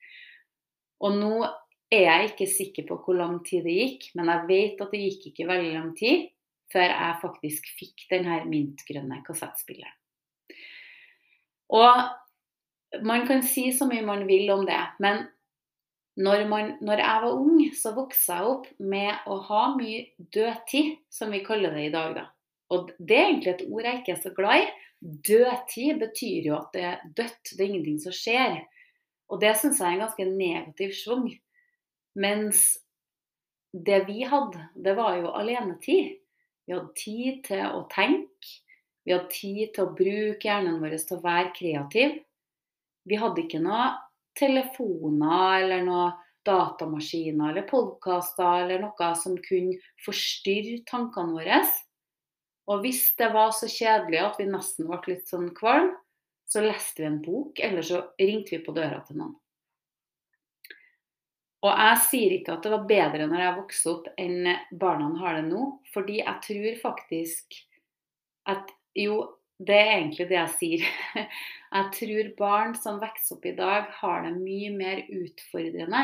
Og 1.04 1.20
nå 1.20 1.34
er 1.94 2.04
jeg 2.04 2.32
ikke 2.32 2.50
sikker 2.52 2.88
på 2.88 2.98
hvor 3.04 3.20
lang 3.20 3.38
tid 3.48 3.68
det 3.68 3.76
gikk, 3.78 4.10
men 4.18 4.32
jeg 4.32 4.48
vet 4.50 4.82
at 4.84 4.94
det 4.96 5.04
gikk 5.06 5.30
ikke 5.32 5.50
veldig 5.52 5.76
lang 5.76 5.94
tid 5.98 6.28
før 6.72 6.90
jeg 6.90 7.20
faktisk 7.22 7.70
fikk 7.80 8.08
denne 8.12 8.42
mintgrønne 8.50 9.22
kassettspilleren. 9.28 9.94
Og 11.78 13.04
man 13.08 13.26
kan 13.28 13.44
si 13.44 13.70
så 13.76 13.88
mye 13.88 14.04
man 14.08 14.26
vil 14.28 14.50
om 14.52 14.66
det, 14.68 14.80
men 15.04 15.26
når, 16.18 16.48
man, 16.50 16.72
når, 16.82 17.02
jeg 17.04 17.22
var 17.24 17.36
ung, 17.38 17.60
så 17.78 17.94
vokste 17.94 18.38
jeg 18.40 18.50
opp 18.50 18.68
med 18.82 19.30
å 19.30 19.38
ha 19.50 19.64
mye 19.78 20.08
dødtid, 20.34 20.96
som 21.14 21.30
vi 21.34 21.44
kaller 21.46 21.76
det 21.78 21.88
i 21.88 21.94
dag. 21.94 22.16
Da. 22.18 22.26
Og 22.74 22.90
det 22.98 23.18
er 23.18 23.28
egentlig 23.28 23.54
et 23.54 23.68
ord 23.68 23.86
jeg 23.86 24.02
ikke 24.02 24.16
er 24.16 24.24
så 24.24 24.32
glad 24.38 24.64
i. 24.64 24.68
Dødtid 25.30 26.02
betyr 26.02 26.50
jo 26.50 26.56
at 26.58 26.74
det 26.74 26.86
er 26.90 27.04
dødt, 27.20 27.54
det 27.54 27.62
er 27.62 27.68
ingenting 27.68 28.00
som 28.02 28.16
skjer. 28.18 28.58
Og 29.30 29.42
det 29.44 29.54
syns 29.60 29.82
jeg 29.82 29.92
er 29.92 29.98
en 29.98 30.06
ganske 30.08 30.28
negativ 30.32 30.96
schwung. 30.98 31.30
Mens 32.18 32.66
det 33.72 34.02
vi 34.08 34.24
hadde, 34.26 34.64
det 34.74 34.96
var 34.98 35.20
jo 35.20 35.36
alenetid. 35.38 36.16
Vi 36.66 36.74
hadde 36.74 36.98
tid 36.98 37.44
til 37.46 37.62
å 37.68 37.86
tenke. 37.94 38.56
Vi 39.06 39.14
hadde 39.14 39.32
tid 39.32 39.70
til 39.76 39.86
å 39.86 39.94
bruke 39.96 40.50
hjernen 40.50 40.82
vår 40.82 40.98
til 40.98 41.20
å 41.20 41.24
være 41.24 41.54
kreativ. 41.56 42.18
Vi 43.08 43.22
hadde 43.22 43.46
ikke 43.46 43.62
noe 43.64 43.94
telefoner 44.38 45.64
eller 45.64 45.84
noe 45.86 46.08
datamaskiner 46.48 47.52
eller 47.52 47.68
podkaster 47.68 48.64
eller 48.64 48.86
noe 48.86 49.10
som 49.20 49.36
kunne 49.44 49.78
forstyrre 50.06 50.80
tankene 50.88 51.36
våre. 51.36 51.62
Og 52.68 52.84
hvis 52.84 53.04
det 53.20 53.32
var 53.34 53.52
så 53.56 53.70
kjedelig 53.72 54.22
at 54.24 54.40
vi 54.40 54.48
nesten 54.52 54.88
ble 54.88 55.00
litt 55.08 55.28
sånn 55.30 55.50
kvalm, 55.56 55.92
så 56.48 56.64
leste 56.64 57.04
vi 57.04 57.10
en 57.10 57.20
bok, 57.24 57.60
eller 57.60 57.84
så 57.84 58.02
ringte 58.20 58.56
vi 58.56 58.64
på 58.64 58.76
døra 58.76 59.02
til 59.08 59.20
noen. 59.20 59.36
Og 61.66 61.74
jeg 61.74 62.02
sier 62.06 62.36
ikke 62.38 62.54
at 62.54 62.64
det 62.64 62.72
var 62.72 62.86
bedre 62.88 63.28
når 63.28 63.42
jeg 63.44 63.56
vokste 63.58 63.94
opp 63.96 64.10
enn 64.22 64.52
barna 64.80 65.10
har 65.20 65.40
det 65.40 65.48
nå, 65.50 65.64
fordi 65.92 66.20
jeg 66.22 66.44
tror 66.46 66.78
faktisk 66.84 67.58
at 68.48 68.70
jo, 68.98 69.18
det 69.58 69.76
er 69.76 69.92
egentlig 69.96 70.28
det 70.30 70.38
jeg 70.38 70.54
sier. 70.58 70.90
Jeg 71.68 71.88
tror 71.98 72.28
barn 72.38 72.76
som 72.80 73.00
vokser 73.02 73.36
opp 73.36 73.46
i 73.50 73.52
dag, 73.58 73.90
har 74.00 74.22
det 74.24 74.38
mye 74.38 74.70
mer 74.72 75.02
utfordrende 75.12 76.04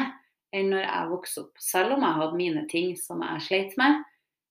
enn 0.53 0.73
når 0.73 0.81
jeg 0.83 1.09
vokste 1.09 1.43
opp. 1.45 1.61
Selv 1.63 1.95
om 1.95 2.03
jeg 2.03 2.17
hadde 2.17 2.39
mine 2.41 2.63
ting 2.69 2.89
som 2.99 3.23
jeg 3.23 3.45
sleit 3.45 3.77
med. 3.79 4.01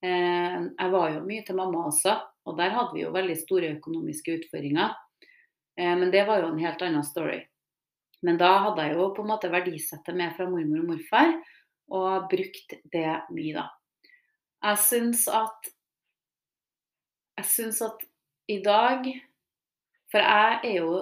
Eh, 0.02 0.56
jeg 0.72 0.92
var 0.94 1.12
jo 1.12 1.20
mye 1.26 1.44
til 1.46 1.58
mamma 1.58 1.84
også, 1.90 2.14
og 2.48 2.56
der 2.58 2.72
hadde 2.74 2.96
vi 2.96 3.04
jo 3.04 3.12
veldig 3.14 3.36
store 3.38 3.74
økonomiske 3.76 4.38
utfordringer. 4.40 4.96
Eh, 5.76 5.92
men 6.00 6.10
det 6.14 6.24
var 6.26 6.40
jo 6.42 6.48
en 6.48 6.62
helt 6.64 6.82
annen 6.82 7.04
story. 7.06 7.42
Men 8.24 8.40
da 8.40 8.50
hadde 8.64 8.88
jeg 8.88 8.96
jo 8.96 9.10
på 9.14 9.26
en 9.26 9.30
måte 9.34 9.50
verdisettet 9.52 10.16
med 10.16 10.34
fra 10.38 10.48
mormor 10.50 10.80
og 10.80 10.90
morfar, 10.94 11.36
og 11.92 12.30
brukt 12.32 12.74
det 12.94 13.08
mye, 13.36 13.60
da. 13.60 13.68
Jeg 14.62 14.82
syns 14.88 15.26
at 15.28 15.70
Jeg 17.38 17.48
syns 17.48 17.78
at 17.82 18.02
i 18.52 18.60
dag 18.64 19.08
For 20.12 20.20
jeg 20.20 20.60
er 20.68 20.76
jo 20.76 20.94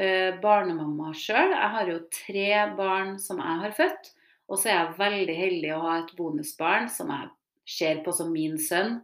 eh, 0.00 0.36
barnemamma 0.42 1.14
sjøl. 1.16 1.54
Jeg 1.54 1.70
har 1.74 1.88
jo 1.88 2.00
tre 2.12 2.48
barn 2.76 3.14
som 3.22 3.40
jeg 3.40 3.62
har 3.64 3.76
født. 3.76 4.10
Og 4.50 4.58
så 4.58 4.68
er 4.68 4.76
jeg 4.76 4.98
veldig 4.98 5.36
heldig 5.38 5.70
å 5.76 5.82
ha 5.84 5.94
et 6.00 6.12
bonusbarn 6.18 6.90
som 6.92 7.12
jeg 7.14 7.30
ser 7.70 8.02
på 8.04 8.12
som 8.12 8.32
min 8.34 8.58
sønn. 8.60 8.98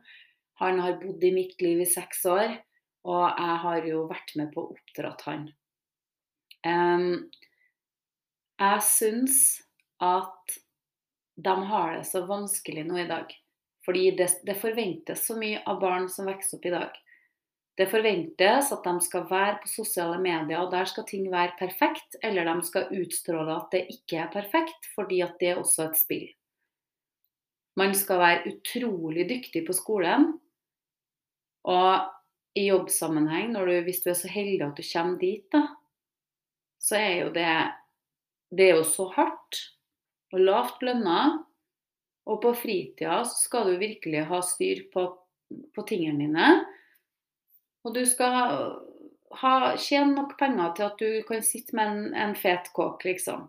Han 0.60 0.80
har 0.82 0.98
bodd 1.00 1.24
i 1.24 1.32
mitt 1.32 1.60
liv 1.62 1.82
i 1.84 1.88
seks 1.88 2.24
år, 2.28 2.56
og 3.06 3.24
jeg 3.28 3.56
har 3.62 3.86
jo 3.86 4.04
vært 4.10 4.32
med 4.40 4.50
på 4.54 4.64
å 4.64 4.74
oppdratt 4.74 5.24
han. 5.28 5.48
Um, 6.66 7.28
jeg 8.58 8.84
syns 8.88 9.40
at 10.02 10.56
de 11.36 11.56
har 11.70 11.98
det 11.98 12.06
så 12.08 12.24
vanskelig 12.26 12.86
nå 12.88 13.02
i 13.04 13.08
dag. 13.08 13.30
Fordi 13.86 14.08
det, 14.18 14.30
det 14.48 14.56
forventes 14.58 15.26
så 15.28 15.36
mye 15.38 15.60
av 15.68 15.78
barn 15.82 16.08
som 16.10 16.26
vokser 16.26 16.58
opp 16.58 16.66
i 16.66 16.74
dag. 16.74 16.96
Det 17.76 17.90
forventes 17.92 18.70
at 18.72 18.86
de 18.86 19.04
skal 19.04 19.26
være 19.28 19.58
på 19.60 19.68
sosiale 19.68 20.16
medier, 20.22 20.62
og 20.62 20.70
der 20.72 20.88
skal 20.88 21.04
ting 21.08 21.26
være 21.32 21.52
perfekt. 21.58 22.16
Eller 22.24 22.48
de 22.48 22.64
skal 22.64 22.88
utstråle 22.96 23.52
at 23.52 23.68
det 23.74 23.82
ikke 23.92 24.22
er 24.22 24.32
perfekt, 24.32 24.88
fordi 24.94 25.20
at 25.24 25.36
det 25.40 25.52
er 25.52 25.60
også 25.60 25.90
et 25.90 26.00
spill. 26.00 26.26
Man 27.76 27.92
skal 27.94 28.22
være 28.22 28.52
utrolig 28.54 29.26
dyktig 29.28 29.66
på 29.66 29.76
skolen. 29.76 30.30
Og 31.68 32.06
i 32.56 32.68
jobbsammenheng, 32.70 33.52
du, 33.52 33.72
hvis 33.84 34.00
du 34.00 34.10
er 34.10 34.16
så 34.16 34.30
heldig 34.32 34.62
at 34.64 34.78
du 34.78 34.86
kommer 34.86 35.18
dit, 35.20 35.44
da, 35.52 35.66
så 36.80 36.96
er 36.96 37.26
jo 37.26 37.32
det 37.34 37.50
Det 38.56 38.68
er 38.70 38.76
jo 38.78 38.84
så 38.86 39.08
hardt 39.10 39.58
og 40.32 40.40
lavt 40.40 40.82
lønna. 40.86 41.42
Og 42.26 42.38
på 42.42 42.52
fritida 42.54 43.24
skal 43.26 43.72
du 43.72 43.78
virkelig 43.78 44.22
ha 44.30 44.38
styr 44.42 44.84
på, 44.92 45.02
på 45.74 45.84
tingene 45.86 46.24
dine. 46.24 46.46
Og 47.86 47.94
du 47.94 48.02
skal 48.08 48.34
ha, 49.40 49.52
tjene 49.78 50.16
nok 50.16 50.34
penger 50.40 50.72
til 50.74 50.88
at 50.88 50.98
du 50.98 51.20
kan 51.28 51.44
sitte 51.46 51.76
med 51.78 51.92
en, 51.92 52.08
en 52.18 52.34
fet 52.38 52.72
kåk, 52.74 53.06
liksom. 53.06 53.46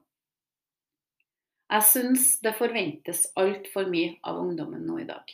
Jeg 1.67 1.83
syns 1.83 2.29
det 2.45 2.53
forventes 2.55 3.25
altfor 3.39 3.89
mye 3.91 4.13
av 4.29 4.37
ungdommen 4.39 4.85
nå 4.87 5.01
i 5.01 5.07
dag. 5.09 5.33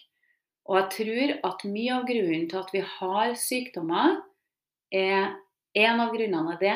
Og 0.71 0.79
jeg 0.79 0.89
tror 0.95 1.33
at 1.49 1.65
mye 1.67 1.97
av 1.97 2.07
grunnen 2.07 2.47
til 2.49 2.61
at 2.61 2.71
vi 2.73 2.83
har 2.97 3.35
sykdommer, 3.39 4.21
er 4.93 5.33
En 5.73 5.97
av 5.97 6.11
grunnene 6.13 6.51
er 6.53 6.59
det. 6.61 6.73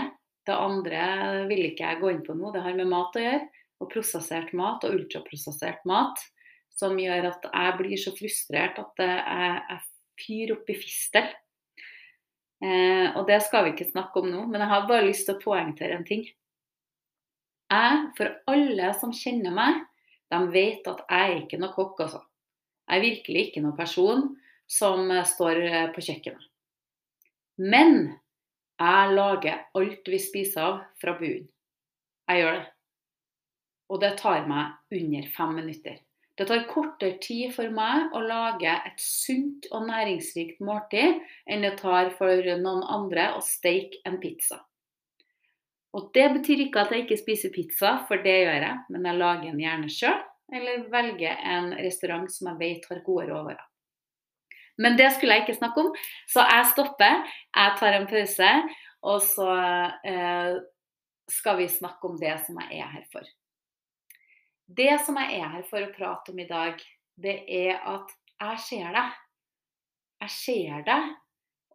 Det 0.50 0.54
andre 0.58 1.02
vil 1.46 1.68
ikke 1.68 1.86
jeg 1.86 2.00
gå 2.02 2.10
inn 2.10 2.24
på 2.26 2.34
nå. 2.34 2.50
Det 2.50 2.64
har 2.66 2.74
med 2.74 2.90
mat 2.90 3.14
å 3.14 3.22
gjøre. 3.22 3.44
Og 3.78 3.92
prosessert 3.92 4.56
mat 4.58 4.88
og 4.88 4.96
ultraprosessert 4.98 5.84
mat. 5.86 6.24
Som 6.74 6.98
gjør 6.98 7.28
at 7.30 7.46
jeg 7.46 7.76
blir 7.78 8.02
så 8.02 8.16
frustrert 8.18 8.80
at 8.82 9.04
jeg, 9.04 9.20
jeg 9.70 10.24
fyrer 10.24 10.56
opp 10.56 10.72
i 10.74 10.78
fistel. 10.82 11.30
Eh, 12.64 13.14
og 13.14 13.28
det 13.30 13.38
skal 13.46 13.68
vi 13.68 13.76
ikke 13.76 13.92
snakke 13.92 14.22
om 14.22 14.32
nå, 14.32 14.46
men 14.50 14.64
jeg 14.64 14.72
har 14.72 14.88
bare 14.90 15.06
lyst 15.06 15.28
til 15.28 15.38
å 15.38 15.42
poengtere 15.44 15.98
en 15.98 16.08
ting. 16.08 16.24
Jeg, 17.68 18.00
for 18.18 18.34
alle 18.50 18.94
som 18.98 19.14
kjenner 19.14 19.54
meg, 19.54 19.84
de 20.32 20.40
vet 20.52 20.88
at 20.90 21.04
jeg 21.06 21.28
er 21.28 21.42
ikke 21.42 21.60
noe 21.62 21.76
kokk, 21.76 22.02
altså. 22.08 22.24
Jeg 22.88 22.98
er 22.98 23.04
virkelig 23.04 23.44
ikke 23.48 23.64
noen 23.66 23.78
person 23.78 24.24
som 24.68 25.12
eh, 25.12 25.26
står 25.28 25.62
eh, 25.68 25.84
på 25.94 26.06
kjøkkenet. 26.08 26.48
Men 27.58 27.94
jeg 28.78 29.14
lager 29.18 29.64
alt 29.78 30.10
vi 30.10 30.20
spiser 30.22 30.64
av, 30.64 30.82
fra 31.02 31.16
bunnen. 31.18 31.48
Jeg 32.28 32.44
gjør 32.44 32.60
det. 32.60 32.66
Og 33.88 34.02
det 34.04 34.12
tar 34.20 34.50
meg 34.50 34.98
under 34.98 35.30
fem 35.32 35.54
minutter. 35.56 35.96
Det 36.38 36.46
tar 36.46 36.68
kortere 36.70 37.18
tid 37.22 37.50
for 37.56 37.74
meg 37.74 38.14
å 38.14 38.22
lage 38.22 38.70
et 38.70 39.02
sunt 39.02 39.66
og 39.74 39.88
næringsrikt 39.88 40.60
måltid 40.62 41.18
enn 41.50 41.66
det 41.66 41.74
tar 41.80 42.12
for 42.20 42.50
noen 42.62 42.84
andre 42.86 43.32
å 43.38 43.42
steke 43.42 44.04
en 44.06 44.20
pizza. 44.22 44.60
Og 45.98 46.12
Det 46.14 46.28
betyr 46.36 46.68
ikke 46.68 46.84
at 46.84 46.92
jeg 46.94 47.06
ikke 47.06 47.18
spiser 47.18 47.54
pizza, 47.54 47.96
for 48.08 48.22
det 48.22 48.36
gjør 48.44 48.66
jeg, 48.68 48.76
men 48.94 49.08
jeg 49.10 49.18
lager 49.18 49.48
den 49.50 49.64
gjerne 49.64 49.90
sjøl, 49.90 50.20
eller 50.54 50.86
velger 50.94 51.42
en 51.56 51.72
restaurant 51.80 52.30
som 52.32 52.52
jeg 52.52 52.60
vet 52.62 52.86
har 52.92 53.02
gode 53.08 53.26
råvarer. 53.32 53.66
Men 54.78 54.98
det 55.00 55.10
skulle 55.16 55.34
jeg 55.34 55.48
ikke 55.48 55.58
snakke 55.58 55.88
om, 55.88 55.90
så 56.30 56.46
jeg 56.46 56.70
stopper. 56.76 57.24
Jeg 57.58 57.74
tar 57.80 57.98
en 57.98 58.06
pause, 58.12 58.52
og 59.10 59.24
så 59.26 59.50
eh, 60.06 60.60
skal 61.34 61.58
vi 61.64 61.68
snakke 61.72 62.12
om 62.12 62.22
det 62.22 62.36
som 62.46 62.62
jeg 62.62 62.84
er 62.84 62.94
her 62.94 63.08
for. 63.12 63.26
Det 64.68 64.98
som 65.06 65.16
jeg 65.22 65.40
er 65.40 65.52
her 65.56 65.64
for 65.70 65.84
å 65.84 65.94
prate 65.96 66.34
om 66.34 66.42
i 66.44 66.48
dag, 66.50 66.82
det 67.16 67.38
er 67.48 67.80
at 67.88 68.12
jeg 68.38 68.60
ser 68.66 68.92
deg. 68.98 69.16
Jeg 70.26 70.34
ser 70.34 70.84
deg, 70.88 71.10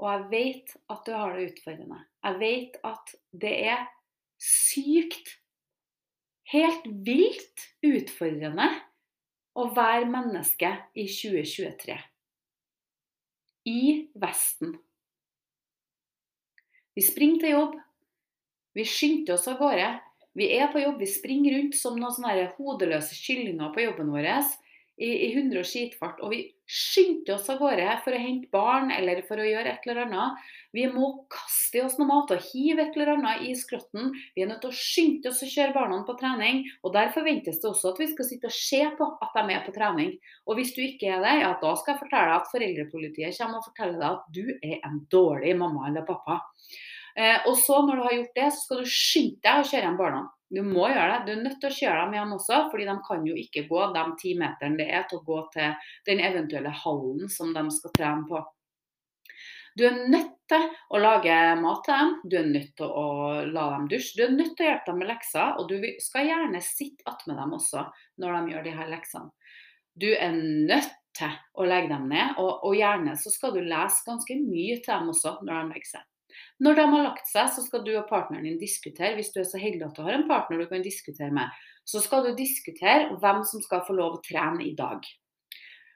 og 0.03 0.09
jeg 0.11 0.29
vet 0.33 0.75
at 0.93 1.05
du 1.07 1.13
har 1.15 1.35
det 1.37 1.49
utfordrende. 1.53 2.01
Jeg 2.27 2.39
vet 2.43 2.79
at 2.87 3.15
det 3.45 3.53
er 3.71 3.85
sykt, 4.43 5.37
helt 6.53 6.89
vilt 7.07 7.69
utfordrende 7.87 8.69
å 9.57 9.69
være 9.77 10.09
menneske 10.11 10.73
i 10.99 11.07
2023. 11.09 11.97
I 13.71 13.83
Vesten. 14.21 14.75
Vi 16.93 17.05
springer 17.07 17.41
til 17.41 17.55
jobb. 17.55 17.77
Vi 18.77 18.85
skyndte 18.89 19.37
oss 19.37 19.49
av 19.49 19.61
gårde. 19.61 19.89
Vi 20.39 20.49
er 20.57 20.71
på 20.73 20.81
jobb, 20.81 21.01
vi 21.03 21.11
springer 21.11 21.59
rundt 21.59 21.77
som 21.77 21.99
noen 22.01 22.15
sånne 22.15 22.51
hodeløse 22.57 23.17
kyllinger 23.19 23.73
på 23.75 23.85
jobben 23.85 24.13
vår 24.15 24.31
i, 25.03 25.09
i 25.09 25.29
100 25.35 25.61
og 25.61 25.67
skitfart. 25.69 26.21
Og 26.25 26.33
vi 26.33 26.41
skynder 26.69 27.35
oss 27.35 27.51
av 27.53 27.59
gårde 27.61 27.89
for 28.05 28.15
å 28.15 28.21
hente 28.21 28.49
barn 28.53 28.93
eller 28.95 29.23
for 29.29 29.41
å 29.41 29.47
gjøre 29.47 29.75
et 29.75 29.87
eller 29.87 30.07
annet. 30.07 30.45
Vi 30.73 30.87
må 30.89 31.09
kaste 31.33 31.79
i 31.79 31.83
oss 31.85 31.99
noe 31.99 32.09
mat 32.09 32.33
og 32.33 32.47
hive 32.53 32.87
et 32.87 32.97
eller 32.97 33.13
annet 33.17 33.45
i 33.49 33.53
skrotten. 33.59 34.13
Vi 34.37 34.45
er 34.45 34.49
nødt 34.49 34.63
til 34.65 34.73
å 34.73 34.79
skynde 34.79 35.33
oss 35.33 35.43
å 35.45 35.51
kjøre 35.51 35.77
barna 35.77 36.01
på 36.09 36.17
trening. 36.21 36.63
Og 36.81 36.95
der 36.97 37.13
forventes 37.17 37.61
det 37.61 37.69
også 37.69 37.93
at 37.93 38.01
vi 38.01 38.09
skal 38.13 38.29
sitte 38.29 38.49
og 38.49 38.57
se 38.57 38.81
på 38.99 39.11
at 39.27 39.37
de 39.37 39.57
er 39.57 39.67
på 39.67 39.77
trening. 39.77 40.15
Og 40.47 40.61
hvis 40.61 40.73
du 40.77 40.81
ikke 40.85 41.13
er 41.17 41.25
det, 41.27 41.37
ja 41.43 41.53
da 41.61 41.75
skal 41.77 41.97
jeg 41.97 42.05
fortelle 42.07 42.31
deg 42.31 42.39
at 42.39 42.53
foreldrepolitiet 42.55 43.39
kommer 43.43 43.61
og 43.61 43.69
forteller 43.69 44.01
deg 44.01 44.09
at 44.13 44.41
du 44.41 44.45
er 44.63 44.89
en 44.89 45.03
dårlig 45.13 45.57
mamma 45.61 45.91
eller 45.91 46.09
pappa. 46.09 46.41
Eh, 47.17 47.43
og 47.49 47.59
så 47.61 47.83
når 47.85 47.99
du 47.99 48.05
har 48.07 48.15
gjort 48.19 48.39
det, 48.39 48.47
så 48.53 48.65
skal 48.65 48.81
du 48.81 48.89
skynde 48.89 49.43
deg 49.45 49.61
å 49.61 49.69
kjøre 49.69 49.85
hjem 49.89 50.01
barna. 50.01 50.23
Du 50.53 50.61
må 50.65 50.89
gjøre 50.93 51.13
det. 51.13 51.21
Du 51.27 51.33
er 51.33 51.45
nødt 51.47 51.61
til 51.61 51.71
å 51.71 51.77
kjøre 51.77 52.01
dem 52.01 52.17
hjem 52.19 52.35
også, 52.37 52.59
fordi 52.73 52.89
de 52.89 52.97
kan 53.07 53.29
jo 53.29 53.37
ikke 53.43 53.67
gå 53.69 53.85
de 53.95 54.03
ti 54.21 54.35
meterne 54.41 54.81
det 54.81 54.89
er 54.93 55.07
til 55.09 55.21
å 55.21 55.27
gå 55.29 55.39
til 55.55 55.95
den 56.09 56.25
eventuelle 56.25 56.75
hallen 56.83 57.33
som 57.33 57.55
de 57.57 57.65
skal 57.73 57.95
trene 57.97 58.29
på. 58.29 58.43
Du 59.73 59.87
er 59.89 60.03
nødt 60.13 60.35
til 60.53 60.67
å 60.93 60.99
lage 61.01 61.37
mat 61.63 61.81
til 61.87 61.97
dem, 61.97 62.11
du 62.29 62.35
er 62.37 62.49
nødt 62.51 62.75
til 62.77 62.91
å 62.93 63.07
la 63.49 63.69
dem 63.73 63.87
dusje, 63.89 64.19
du 64.19 64.27
er 64.27 64.35
nødt 64.35 64.53
til 64.59 64.67
å 64.67 64.69
hjelpe 64.69 64.91
dem 64.91 64.99
med 65.01 65.09
lekser, 65.09 65.55
og 65.57 65.71
du 65.71 65.87
skal 66.05 66.29
gjerne 66.29 66.61
sitte 66.67 67.09
attmed 67.09 67.41
dem 67.41 67.55
også 67.57 67.87
når 68.21 68.37
de 68.37 68.53
gjør 68.53 68.67
de 68.67 68.75
her 68.77 68.93
leksene. 68.93 69.33
Du 69.97 70.11
er 70.13 70.37
nødt 70.37 70.93
til 71.17 71.33
å 71.57 71.65
legge 71.69 71.89
dem 71.93 72.05
ned, 72.13 72.37
og, 72.41 72.61
og 72.69 72.77
gjerne 72.77 73.17
så 73.21 73.33
skal 73.33 73.57
du 73.57 73.63
lese 73.65 74.05
ganske 74.05 74.37
mye 74.45 74.77
til 74.81 74.93
dem 74.93 75.13
også 75.13 75.39
når 75.41 75.55
de 75.55 75.73
legger 75.73 75.91
seg. 75.95 76.09
Når 76.63 76.79
de 76.79 76.85
har 76.95 77.05
lagt 77.07 77.31
seg, 77.31 77.49
så 77.55 77.65
skal 77.65 77.83
du 77.87 77.93
og 77.97 78.09
partneren 78.11 78.47
din 78.47 78.61
diskutere, 78.61 79.17
hvis 79.19 79.33
du 79.35 79.41
er 79.43 79.49
så 79.49 79.61
heldig 79.61 79.87
at 79.89 79.97
du 79.99 80.05
har 80.07 80.19
en 80.19 80.29
partner 80.29 80.63
du 80.63 80.69
kan 80.71 80.85
diskutere 80.85 81.33
med, 81.35 81.51
så 81.89 82.03
skal 82.03 82.29
du 82.29 82.37
diskutere 82.39 83.17
hvem 83.23 83.43
som 83.49 83.65
skal 83.65 83.83
få 83.87 83.97
lov 83.99 84.19
å 84.19 84.23
trene 84.25 84.63
i 84.67 84.77
dag. 84.79 85.03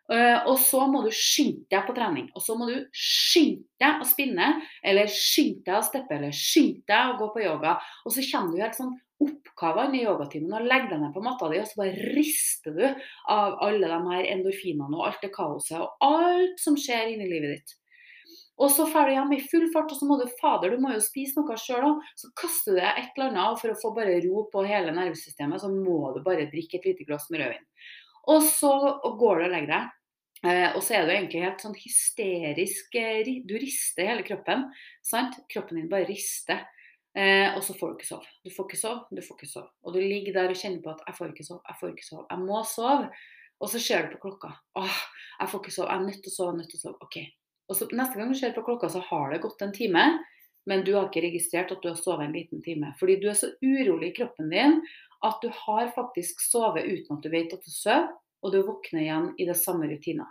Uh, 0.06 0.38
og 0.46 0.60
så 0.62 0.84
må 0.86 1.00
du 1.02 1.10
skynde 1.14 1.66
deg 1.72 1.86
på 1.86 1.94
trening. 1.96 2.28
Og 2.38 2.42
så 2.44 2.54
må 2.58 2.68
du 2.70 2.76
skynde 2.94 3.66
deg 3.82 4.02
å 4.02 4.06
spinne, 4.06 4.52
eller 4.86 5.10
skynde 5.10 5.64
deg 5.66 5.80
å 5.80 5.86
steppe, 5.86 6.14
eller 6.14 6.34
skynde 6.34 6.86
deg 6.86 7.10
å 7.10 7.16
gå 7.18 7.32
på 7.34 7.42
yoga. 7.42 7.74
Og 8.04 8.14
så 8.14 8.22
kommer 8.30 8.54
du 8.54 8.62
helt 8.62 8.78
sånn 8.78 8.94
oppkava 9.22 9.86
inn 9.86 9.96
i 9.96 10.04
yogatimen 10.04 10.52
og 10.58 10.68
legger 10.68 10.92
deg 10.92 11.02
ned 11.02 11.14
på 11.14 11.24
matta 11.24 11.48
di, 11.50 11.58
og 11.62 11.68
så 11.68 11.80
bare 11.80 12.10
rister 12.12 12.76
du 12.76 12.84
av 13.32 13.56
alle 13.64 13.88
de 13.88 14.00
her 14.10 14.30
endorfinene 14.34 14.92
og 14.92 15.06
alt 15.08 15.24
det 15.24 15.32
kaoset 15.34 15.80
og 15.80 16.04
alt 16.04 16.60
som 16.60 16.76
skjer 16.78 17.14
inni 17.14 17.30
livet 17.30 17.56
ditt. 17.56 17.76
Og 18.56 18.70
så 18.72 18.86
drar 18.88 19.10
du 19.10 19.12
hjem 19.12 19.34
i 19.36 19.42
full 19.50 19.66
fart, 19.72 19.90
og 19.92 19.98
så 19.98 20.06
må 20.08 20.16
du 20.20 20.24
fader, 20.40 20.72
du 20.72 20.80
må 20.80 20.94
jo 20.94 21.02
spise 21.04 21.36
noe 21.36 21.58
sjøl 21.60 21.84
òg. 21.90 22.06
Så 22.16 22.30
kaster 22.40 22.72
du 22.72 22.80
deg 22.80 23.02
et 23.02 23.18
eller 23.18 23.28
annet, 23.28 23.50
og 23.52 23.60
for 23.60 23.72
å 23.72 23.80
få 23.82 23.92
bare 23.98 24.16
ro 24.24 24.46
på 24.52 24.64
hele 24.64 24.94
nervesystemet, 24.96 25.60
så 25.60 25.68
må 25.72 26.14
du 26.16 26.22
bare 26.24 26.48
drikke 26.52 26.80
et 26.80 26.88
lite 26.88 27.04
glass 27.08 27.28
med 27.32 27.44
rødvin. 27.44 27.66
Og 28.32 28.42
så 28.48 28.72
går 29.04 29.42
du 29.42 29.46
og 29.46 29.52
legger 29.52 29.72
deg. 29.74 29.92
Eh, 30.46 30.70
og 30.76 30.82
så 30.84 30.96
er 30.96 31.06
du 31.06 31.12
egentlig 31.14 31.44
helt 31.46 31.62
sånn 31.64 31.76
hysterisk 31.80 32.96
eh, 33.00 33.28
Du 33.48 33.54
rister 33.56 34.10
hele 34.10 34.24
kroppen. 34.26 34.66
sant? 35.04 35.38
Kroppen 35.52 35.80
din 35.80 35.88
bare 35.92 36.08
rister. 36.08 36.66
Eh, 37.16 37.54
og 37.56 37.62
så 37.64 37.72
får 37.76 37.92
du 37.92 37.96
ikke 37.96 38.10
sove. 38.10 38.34
Du 38.44 38.52
får 38.52 38.68
ikke 38.68 38.80
sove, 38.82 39.06
du 39.08 39.22
får 39.24 39.38
ikke 39.38 39.52
sove. 39.52 39.70
Og 39.84 39.96
du 39.96 40.02
ligger 40.02 40.36
der 40.36 40.52
og 40.52 40.60
kjenner 40.60 40.82
på 40.84 40.92
at 40.92 41.00
'jeg 41.06 41.16
får 41.16 41.32
ikke 41.32 41.48
sove, 41.48 41.62
jeg 41.68 41.76
får 41.80 41.88
ikke 41.92 42.08
sove', 42.10 42.26
jeg 42.30 42.38
må 42.44 42.58
sove. 42.64 43.08
Og 43.60 43.68
så 43.72 43.78
ser 43.80 44.02
du 44.02 44.16
på 44.16 44.28
klokka. 44.28 44.50
'Åh, 44.76 44.96
jeg 45.40 45.48
får 45.48 45.60
ikke 45.60 45.76
sove, 45.76 45.88
jeg 45.88 46.00
er 46.00 46.06
nødt 46.06 46.22
til 46.22 46.32
å 46.32 46.36
sove, 46.36 46.48
jeg 46.48 46.54
er 46.54 46.60
nødt 46.60 46.70
til 46.70 46.80
å 46.80 46.84
sove'. 46.84 47.00
Ok. 47.00 47.16
Og 47.68 47.76
så 47.78 47.88
Neste 47.90 48.18
gang 48.18 48.30
du 48.30 48.38
ser 48.38 48.54
på 48.54 48.64
klokka, 48.66 48.88
så 48.88 49.02
har 49.08 49.32
det 49.32 49.42
gått 49.42 49.62
en 49.62 49.74
time, 49.74 50.04
men 50.66 50.84
du 50.84 50.94
har 50.94 51.08
ikke 51.08 51.24
registrert 51.26 51.72
at 51.74 51.82
du 51.82 51.88
har 51.90 51.98
sovet 51.98 52.26
en 52.26 52.34
liten 52.34 52.62
time. 52.62 52.92
Fordi 53.00 53.18
du 53.22 53.28
er 53.30 53.38
så 53.38 53.50
urolig 53.62 54.12
i 54.12 54.16
kroppen 54.20 54.50
din 54.50 54.80
at 55.24 55.42
du 55.42 55.50
har 55.52 55.88
faktisk 55.94 56.40
sovet 56.42 56.84
uten 56.84 57.16
at 57.16 57.22
du 57.22 57.30
vet 57.32 57.54
at 57.54 57.64
du 57.64 57.72
sover, 57.72 58.08
og 58.44 58.52
du 58.52 58.60
våkner 58.62 59.02
igjen 59.02 59.30
i 59.40 59.46
det 59.48 59.56
samme 59.58 59.88
rutina. 59.90 60.26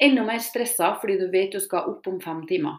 Enda 0.00 0.22
mer 0.24 0.38
stressa 0.44 0.92
fordi 1.00 1.16
du 1.20 1.26
vet 1.32 1.52
du 1.52 1.60
skal 1.60 1.88
opp 1.90 2.06
om 2.08 2.20
fem 2.22 2.44
timer. 2.48 2.78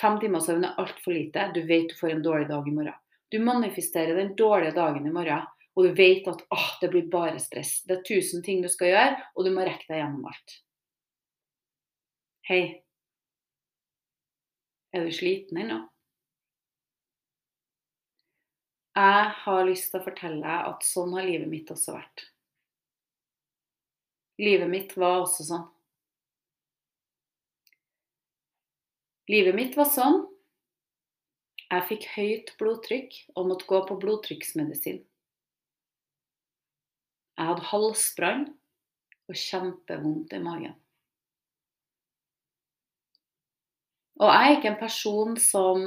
Fem 0.00 0.18
timer 0.20 0.42
søvn 0.44 0.66
er 0.66 0.76
altfor 0.82 1.14
lite. 1.14 1.48
Du 1.54 1.62
vet 1.66 1.88
du 1.90 1.96
får 1.98 2.14
en 2.14 2.26
dårlig 2.26 2.48
dag 2.50 2.68
i 2.68 2.74
morgen. 2.74 2.98
Du 3.30 3.38
manifesterer 3.38 4.16
den 4.18 4.34
dårlige 4.36 4.74
dagen 4.74 5.06
i 5.06 5.14
morgen, 5.14 5.46
og 5.76 5.86
du 5.86 5.94
vet 5.94 6.26
at 6.28 6.42
ah, 6.50 6.70
det 6.80 6.90
blir 6.90 7.06
bare 7.10 7.38
stress. 7.42 7.80
Det 7.86 8.00
er 8.00 8.06
tusen 8.06 8.42
ting 8.42 8.62
du 8.62 8.68
skal 8.68 8.90
gjøre, 8.90 9.18
og 9.36 9.46
du 9.46 9.52
må 9.54 9.66
rekke 9.66 9.86
deg 9.86 10.02
gjennom 10.02 10.26
alt. 10.30 10.56
Hei. 12.50 12.62
Er 14.92 15.06
du 15.06 15.12
sliten 15.14 15.58
ennå? 15.62 15.78
Jeg 18.98 19.26
har 19.44 19.66
lyst 19.68 19.92
til 19.92 20.00
å 20.00 20.04
fortelle 20.04 20.40
deg 20.42 20.70
at 20.72 20.86
sånn 20.86 21.14
har 21.14 21.28
livet 21.28 21.48
mitt 21.50 21.70
også 21.70 21.94
vært. 21.94 22.24
Livet 24.40 24.72
mitt 24.72 24.96
var 24.98 25.20
også 25.20 25.46
sånn. 25.46 25.68
Livet 29.30 29.54
mitt 29.54 29.78
var 29.78 29.86
sånn. 29.94 30.24
Jeg 31.70 31.86
fikk 31.86 32.06
høyt 32.16 32.54
blodtrykk 32.58 33.18
og 33.36 33.46
måtte 33.52 33.68
gå 33.70 33.78
på 33.86 33.98
blodtrykksmedisin. 34.02 35.04
Jeg 37.38 37.50
hadde 37.52 37.68
halsbrann 37.70 38.48
og 39.30 39.38
kjempevondt 39.38 40.34
i 40.34 40.42
magen. 40.42 40.74
Og 44.20 44.28
jeg 44.28 44.46
er 44.46 44.56
ikke 44.56 44.70
en 44.74 44.80
person 44.80 45.36
som 45.40 45.86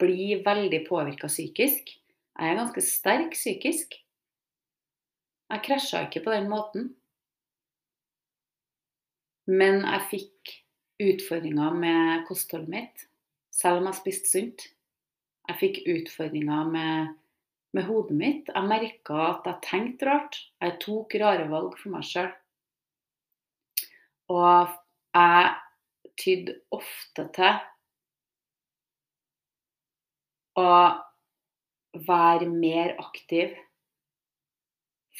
blir 0.00 0.42
veldig 0.44 0.82
påvirka 0.88 1.30
psykisk. 1.30 1.94
Jeg 2.36 2.50
er 2.50 2.58
ganske 2.58 2.84
sterk 2.84 3.32
psykisk. 3.32 3.96
Jeg 5.52 5.64
krasja 5.64 6.02
ikke 6.04 6.24
på 6.26 6.34
den 6.34 6.50
måten. 6.52 6.90
Men 9.48 9.82
jeg 9.88 10.04
fikk 10.10 10.52
utfordringer 11.02 11.74
med 11.74 12.26
kostholdet 12.28 12.70
mitt, 12.70 13.06
selv 13.50 13.80
om 13.80 13.88
jeg 13.90 14.00
spiste 14.02 14.30
sunt. 14.30 14.68
Jeg 15.48 15.58
fikk 15.58 15.80
utfordringer 15.90 16.68
med, 16.70 17.16
med 17.74 17.88
hodet 17.88 18.16
mitt. 18.20 18.52
Jeg 18.52 18.68
merka 18.68 19.18
at 19.32 19.48
jeg 19.48 19.64
tenkte 19.64 20.08
rart. 20.12 20.38
Jeg 20.60 20.78
tok 20.84 21.16
rare 21.24 21.48
valg 21.50 21.74
for 21.80 21.96
meg 21.96 22.06
sjøl. 22.06 22.30
Og 24.32 24.70
jeg 25.16 25.50
tydde 26.20 26.58
ofte 26.74 27.26
til 27.36 27.60
å 30.60 30.70
være 32.06 32.48
mer 32.48 32.94
aktiv 33.00 33.54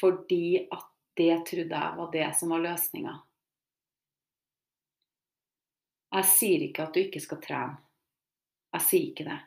fordi 0.00 0.68
at 0.72 0.88
det 1.20 1.34
trodde 1.48 1.80
jeg 1.84 1.98
var 1.98 2.12
det 2.12 2.28
som 2.36 2.52
var 2.54 2.62
løsninga. 2.64 3.12
Jeg 6.12 6.28
sier 6.28 6.64
ikke 6.66 6.86
at 6.86 6.94
du 6.94 7.00
ikke 7.02 7.20
skal 7.24 7.40
trene. 7.44 7.76
Jeg 8.72 8.86
sier 8.88 9.10
ikke 9.10 9.26
det. 9.28 9.38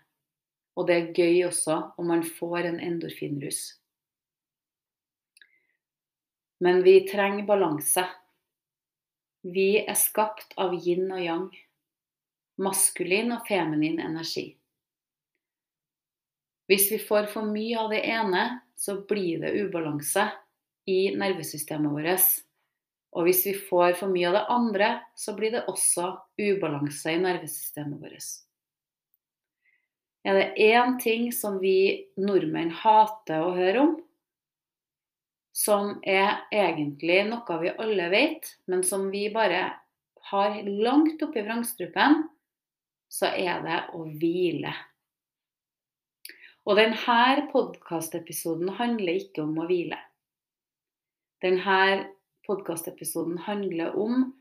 Og 0.75 0.87
det 0.87 0.95
er 0.95 1.11
gøy 1.15 1.41
også 1.47 1.77
om 1.97 2.09
man 2.11 2.23
får 2.25 2.69
en 2.69 2.79
endorfinrus. 2.83 3.61
Men 6.65 6.81
vi 6.85 6.99
trenger 7.09 7.45
balanse. 7.47 8.05
Vi 9.45 9.83
er 9.85 9.97
skapt 9.99 10.55
av 10.57 10.73
yin 10.73 11.05
og 11.13 11.21
yang. 11.21 11.49
Maskulin 12.57 13.33
og 13.35 13.43
feminin 13.45 13.99
energi. 14.01 14.55
Hvis 16.65 16.87
vi 16.89 16.97
får 16.97 17.27
for 17.29 17.45
mye 17.45 17.77
av 17.77 17.91
det 17.93 18.01
ene, 18.09 18.45
så 18.75 18.97
blir 19.05 19.43
det 19.43 19.53
ubalanse 19.53 20.23
i 20.89 21.11
nervesystemet 21.13 21.93
vårt. 21.93 22.25
Og 23.15 23.27
hvis 23.27 23.43
vi 23.45 23.53
får 23.67 23.99
for 23.99 24.09
mye 24.11 24.31
av 24.31 24.39
det 24.39 24.45
andre, 24.55 24.89
så 25.15 25.35
blir 25.37 25.53
det 25.53 25.67
også 25.69 26.09
ubalanse 26.41 27.13
i 27.13 27.21
nervesystemet 27.21 28.01
vårt. 28.01 28.31
Er 30.25 30.39
det 30.39 30.53
én 30.57 30.97
ting 30.97 31.29
som 31.29 31.59
vi 31.61 32.09
nordmenn 32.17 32.73
hater 32.73 33.45
å 33.45 33.53
høre 33.53 33.83
om, 33.83 33.93
som 35.55 35.99
er 36.03 36.43
egentlig 36.51 37.21
noe 37.29 37.59
vi 37.61 37.71
alle 37.79 38.09
vet, 38.11 38.49
men 38.67 38.83
som 38.83 39.07
vi 39.13 39.29
bare 39.33 39.69
har 40.31 40.57
langt 40.67 41.21
oppi 41.23 41.45
vrangstrupen, 41.45 42.25
så 43.07 43.29
er 43.31 43.61
det 43.63 43.79
å 43.95 44.03
hvile. 44.19 44.73
Og 46.65 46.79
denne 46.79 47.45
podkastepisoden 47.51 48.73
handler 48.79 49.21
ikke 49.21 49.45
om 49.45 49.53
å 49.61 49.67
hvile. 49.69 49.99
Denne 51.45 51.79
podkastepisoden 52.47 53.37
handler 53.45 53.95
om 54.01 54.31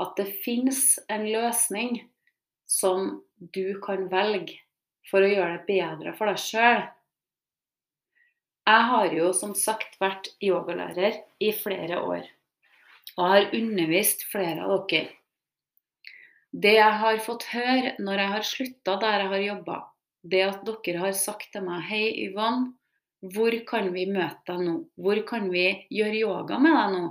at 0.00 0.14
det 0.16 0.28
finnes 0.44 0.94
en 1.12 1.26
løsning 1.26 1.98
som 2.70 3.18
du 3.52 3.74
kan 3.84 4.06
velge 4.12 4.56
for 5.10 5.20
å 5.20 5.28
gjøre 5.28 5.58
det 5.58 5.66
bedre 5.68 6.14
for 6.16 6.30
deg 6.30 6.40
sjøl. 6.40 6.84
Jeg 8.62 8.82
har 8.88 9.14
jo 9.16 9.32
som 9.34 9.56
sagt 9.58 9.96
vært 9.98 10.28
yogalærer 10.38 11.16
i 11.42 11.50
flere 11.56 11.98
år 11.98 12.28
og 13.16 13.24
har 13.26 13.54
undervist 13.56 14.22
flere 14.30 14.62
av 14.62 14.84
dere. 14.90 15.10
Det 16.52 16.76
jeg 16.76 16.98
har 17.00 17.18
fått 17.24 17.48
høre 17.50 17.94
når 17.98 18.22
jeg 18.22 18.32
har 18.34 18.46
slutta 18.46 18.94
der 19.02 19.24
jeg 19.24 19.32
har 19.32 19.44
jobba, 19.46 19.78
det 20.22 20.44
at 20.46 20.62
dere 20.68 21.02
har 21.02 21.16
sagt 21.16 21.50
til 21.54 21.66
meg 21.66 21.82
Hei, 21.88 22.04
Yvonne. 22.28 22.74
Hvor 23.34 23.54
kan 23.66 23.92
vi 23.94 24.08
møte 24.10 24.50
deg 24.50 24.64
nå? 24.66 24.76
Hvor 24.98 25.20
kan 25.26 25.44
vi 25.50 25.66
gjøre 25.94 26.22
yoga 26.22 26.58
med 26.58 26.74
deg 26.74 26.94
nå? 26.96 27.02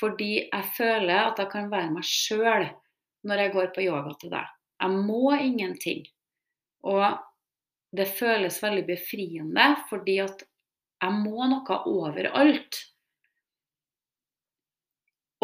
Fordi 0.00 0.30
jeg 0.40 0.70
føler 0.74 1.28
at 1.28 1.38
jeg 1.38 1.50
kan 1.52 1.68
være 1.70 1.92
meg 1.94 2.06
sjøl 2.06 2.66
når 3.24 3.42
jeg 3.42 3.52
går 3.54 3.68
på 3.74 3.84
yoga 3.84 4.16
til 4.18 4.32
deg. 4.34 4.48
Jeg 4.82 5.04
må 5.06 5.36
ingenting. 5.36 6.02
Og 6.90 7.06
det 7.94 8.08
føles 8.18 8.58
veldig 8.62 8.82
befriende, 8.88 9.68
fordi 9.88 10.18
at 10.24 10.42
jeg 11.02 11.16
må 11.20 11.46
noe 11.50 11.78
overalt. 11.90 12.80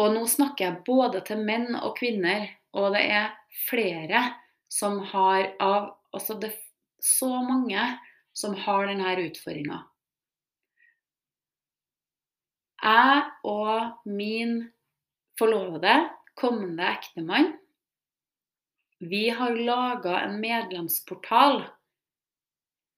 Og 0.01 0.15
nå 0.15 0.25
snakker 0.29 0.65
jeg 0.65 0.83
både 0.87 1.21
til 1.27 1.43
menn 1.45 1.75
og 1.77 1.95
kvinner, 1.99 2.47
og 2.73 2.95
det 2.95 3.03
er 3.13 3.33
flere 3.67 4.23
som 4.71 5.01
har 5.13 5.51
av 5.61 5.97
Altså 6.11 6.35
det 6.35 6.49
er 6.49 6.57
så 6.99 7.29
mange 7.39 7.79
som 8.35 8.51
har 8.65 8.89
denne 8.89 9.13
utfordringa. 9.29 9.77
Jeg 12.83 13.21
og 13.47 14.09
min 14.11 14.57
forlovede, 15.39 15.93
kommende 16.35 16.83
ektemann, 16.83 17.53
Vi 18.99 19.29
har 19.29 19.55
laga 19.55 20.19
en 20.21 20.35
medlemsportal 20.43 21.63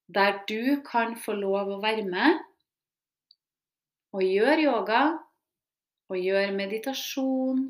der 0.07 0.41
du 0.47 0.81
kan 0.85 1.15
få 1.19 1.35
lov 1.37 1.71
å 1.75 1.81
være 1.83 2.03
med 2.07 2.41
og 4.13 4.21
gjøre 4.21 4.61
yoga, 4.61 5.03
og 6.11 6.19
gjøre 6.19 6.53
meditasjon, 6.53 7.63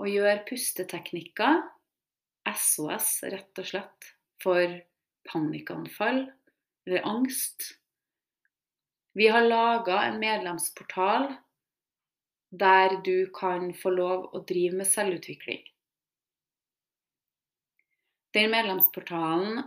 og 0.00 0.08
gjøre 0.08 0.44
pusteteknikker. 0.48 1.60
SOS, 2.48 3.20
rett 3.30 3.60
og 3.60 3.68
slett, 3.68 4.08
for 4.42 4.78
panikkanfall 5.28 6.24
eller 6.86 7.04
angst. 7.06 7.68
Vi 9.14 9.28
har 9.30 9.44
laga 9.44 10.00
en 10.08 10.18
medlemsportal 10.18 11.28
der 12.50 12.96
du 13.04 13.28
kan 13.36 13.70
få 13.76 13.92
lov 13.94 14.24
å 14.34 14.42
drive 14.48 14.80
med 14.80 14.88
selvutvikling. 14.88 15.62
Den 18.32 18.50
medlemsportalen, 18.52 19.62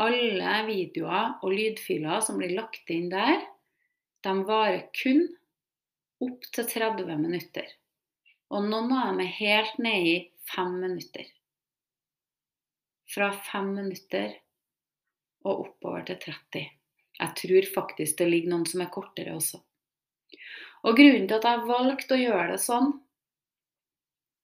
alle 0.00 0.54
videoer 0.68 1.36
og 1.44 1.52
lydfiler 1.52 2.22
som 2.24 2.40
blir 2.40 2.54
lagt 2.56 2.90
inn 2.92 3.10
der, 3.12 3.42
de 4.24 4.32
varer 4.48 4.86
kun 4.96 5.26
opp 6.24 6.48
til 6.52 6.68
30 6.68 7.16
minutter. 7.20 7.68
Og 8.50 8.66
noen 8.66 8.92
av 8.96 9.12
dem 9.12 9.22
er 9.24 9.36
helt 9.38 9.78
nede 9.80 10.10
i 10.10 10.16
5 10.54 10.76
minutter. 10.82 11.28
Fra 13.10 13.30
5 13.52 13.72
minutter 13.76 14.34
og 15.46 15.66
oppover 15.66 16.04
til 16.08 16.20
30. 16.26 16.66
Jeg 17.20 17.36
tror 17.42 17.68
faktisk 17.74 18.18
det 18.20 18.28
ligger 18.28 18.54
noen 18.54 18.66
som 18.68 18.82
er 18.84 18.92
kortere 18.92 19.36
også. 19.36 19.60
Og 20.88 20.96
grunnen 20.96 21.26
til 21.28 21.36
at 21.36 21.48
jeg 21.48 21.68
valgte 21.68 22.16
å 22.16 22.20
gjøre 22.20 22.52
det 22.54 22.60
sånn, 22.62 22.92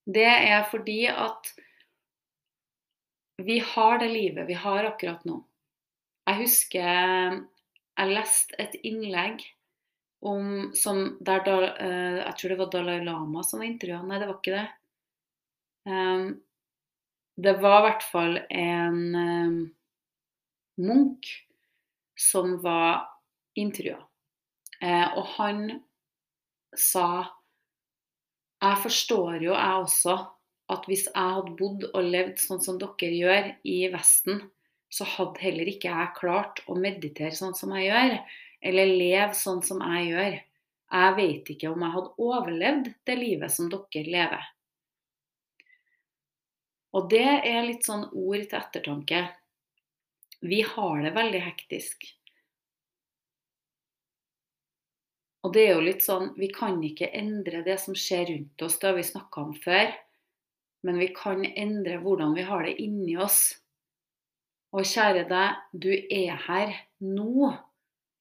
det 0.06 0.26
er 0.28 0.66
fordi 0.70 1.06
at 1.10 1.50
vi 3.36 3.58
har 3.58 3.98
det 3.98 4.08
livet 4.08 4.48
vi 4.48 4.56
har 4.56 4.84
akkurat 4.84 5.24
nå. 5.28 5.42
Jeg 6.26 6.40
husker 6.40 7.44
jeg 7.96 8.12
leste 8.12 8.56
et 8.60 8.74
innlegg 8.84 9.44
om 10.26 10.72
som 10.76 11.16
der 11.24 11.44
da, 11.46 11.54
uh, 11.76 12.18
Jeg 12.24 12.34
tror 12.36 12.52
det 12.52 12.58
var 12.58 12.72
Dalai 12.72 12.98
Lama 13.04 13.44
som 13.44 13.60
var 13.60 13.68
intervjua. 13.68 14.02
Nei, 14.04 14.18
det 14.20 14.28
var 14.28 14.38
ikke 14.40 14.56
det. 14.56 14.66
Um, 15.86 16.26
det 17.36 17.54
var 17.62 17.78
i 17.78 17.86
hvert 17.86 18.06
fall 18.10 18.38
en 18.50 19.00
um, 19.14 19.58
munk 20.82 21.28
som 22.16 22.56
var 22.64 23.06
intervjua. 23.56 24.00
Uh, 24.82 25.16
og 25.16 25.24
han 25.36 25.62
sa 26.76 27.08
Jeg 28.60 28.80
forstår 28.82 29.42
jo, 29.44 29.52
jeg 29.52 29.84
også, 29.84 30.16
at 30.72 30.88
hvis 30.90 31.06
jeg 31.06 31.34
hadde 31.36 31.54
bodd 31.58 31.86
og 31.92 32.10
levd 32.10 32.40
sånn 32.42 32.62
som 32.64 32.78
dere 32.80 33.12
gjør 33.14 33.52
i 33.68 33.78
Vesten, 33.92 34.42
så 34.90 35.06
hadde 35.16 35.42
heller 35.42 35.70
ikke 35.70 35.92
jeg 35.92 36.16
klart 36.18 36.62
å 36.66 36.76
meditere 36.78 37.34
sånn 37.34 37.54
som 37.58 37.74
jeg 37.76 37.90
gjør 37.90 38.18
eller 38.66 38.92
leve 38.98 39.34
sånn 39.36 39.62
som 39.66 39.82
jeg 39.84 40.10
gjør. 40.10 40.36
Jeg 40.96 41.14
vet 41.18 41.48
ikke 41.52 41.70
om 41.72 41.82
jeg 41.82 41.94
hadde 41.96 42.28
overlevd 42.28 42.92
det 43.08 43.16
livet 43.18 43.52
som 43.52 43.70
dere 43.70 44.04
lever. 44.06 44.52
Og 46.96 47.10
det 47.12 47.26
er 47.44 47.66
litt 47.66 47.84
sånn 47.84 48.06
ord 48.08 48.46
til 48.46 48.58
ettertanke. 48.58 49.24
Vi 50.46 50.62
har 50.64 51.02
det 51.04 51.12
veldig 51.16 51.42
hektisk. 51.44 52.06
Og 55.44 55.52
det 55.54 55.66
er 55.66 55.76
jo 55.76 55.84
litt 55.84 56.02
sånn 56.02 56.32
Vi 56.40 56.48
kan 56.50 56.80
ikke 56.82 57.06
endre 57.14 57.60
det 57.66 57.76
som 57.78 57.94
skjer 57.94 58.26
rundt 58.32 58.62
oss, 58.66 58.78
det 58.80 58.88
har 58.88 58.96
vi 58.96 59.06
snakka 59.06 59.44
om 59.44 59.52
før. 59.62 59.92
Men 60.84 60.98
vi 61.00 61.08
kan 61.16 61.44
endre 61.44 61.96
hvordan 62.02 62.34
vi 62.36 62.44
har 62.46 62.66
det 62.66 62.76
inni 62.82 63.16
oss. 63.20 63.40
Og 64.76 64.84
kjære 64.84 65.24
deg, 65.30 65.62
du 65.72 65.90
er 65.94 66.36
her 66.46 66.74
nå. 67.00 67.52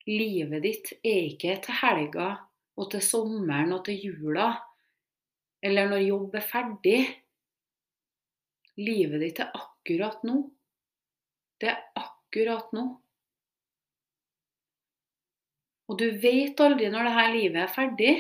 Livet 0.06 0.62
ditt 0.64 0.92
er 1.02 1.32
ikke 1.32 1.58
til 1.66 1.80
helga 1.82 2.28
og 2.78 2.92
til 2.94 3.02
sommeren 3.02 3.74
og 3.74 3.86
til 3.88 4.04
jula, 4.06 4.52
eller 5.66 5.90
når 5.90 6.04
jobb 6.06 6.36
er 6.38 6.46
ferdig. 6.46 7.00
Livet 8.78 9.24
ditt 9.24 9.42
er 9.42 9.56
akkurat 9.56 10.22
nå. 10.28 10.38
Det 11.60 11.72
er 11.72 11.82
akkurat 11.98 12.72
nå. 12.76 12.86
Og 15.90 16.00
du 16.02 16.08
vet 16.22 16.60
aldri 16.62 16.90
når 16.92 17.10
dette 17.10 17.28
livet 17.34 17.62
er 17.64 17.74
ferdig. 17.74 18.14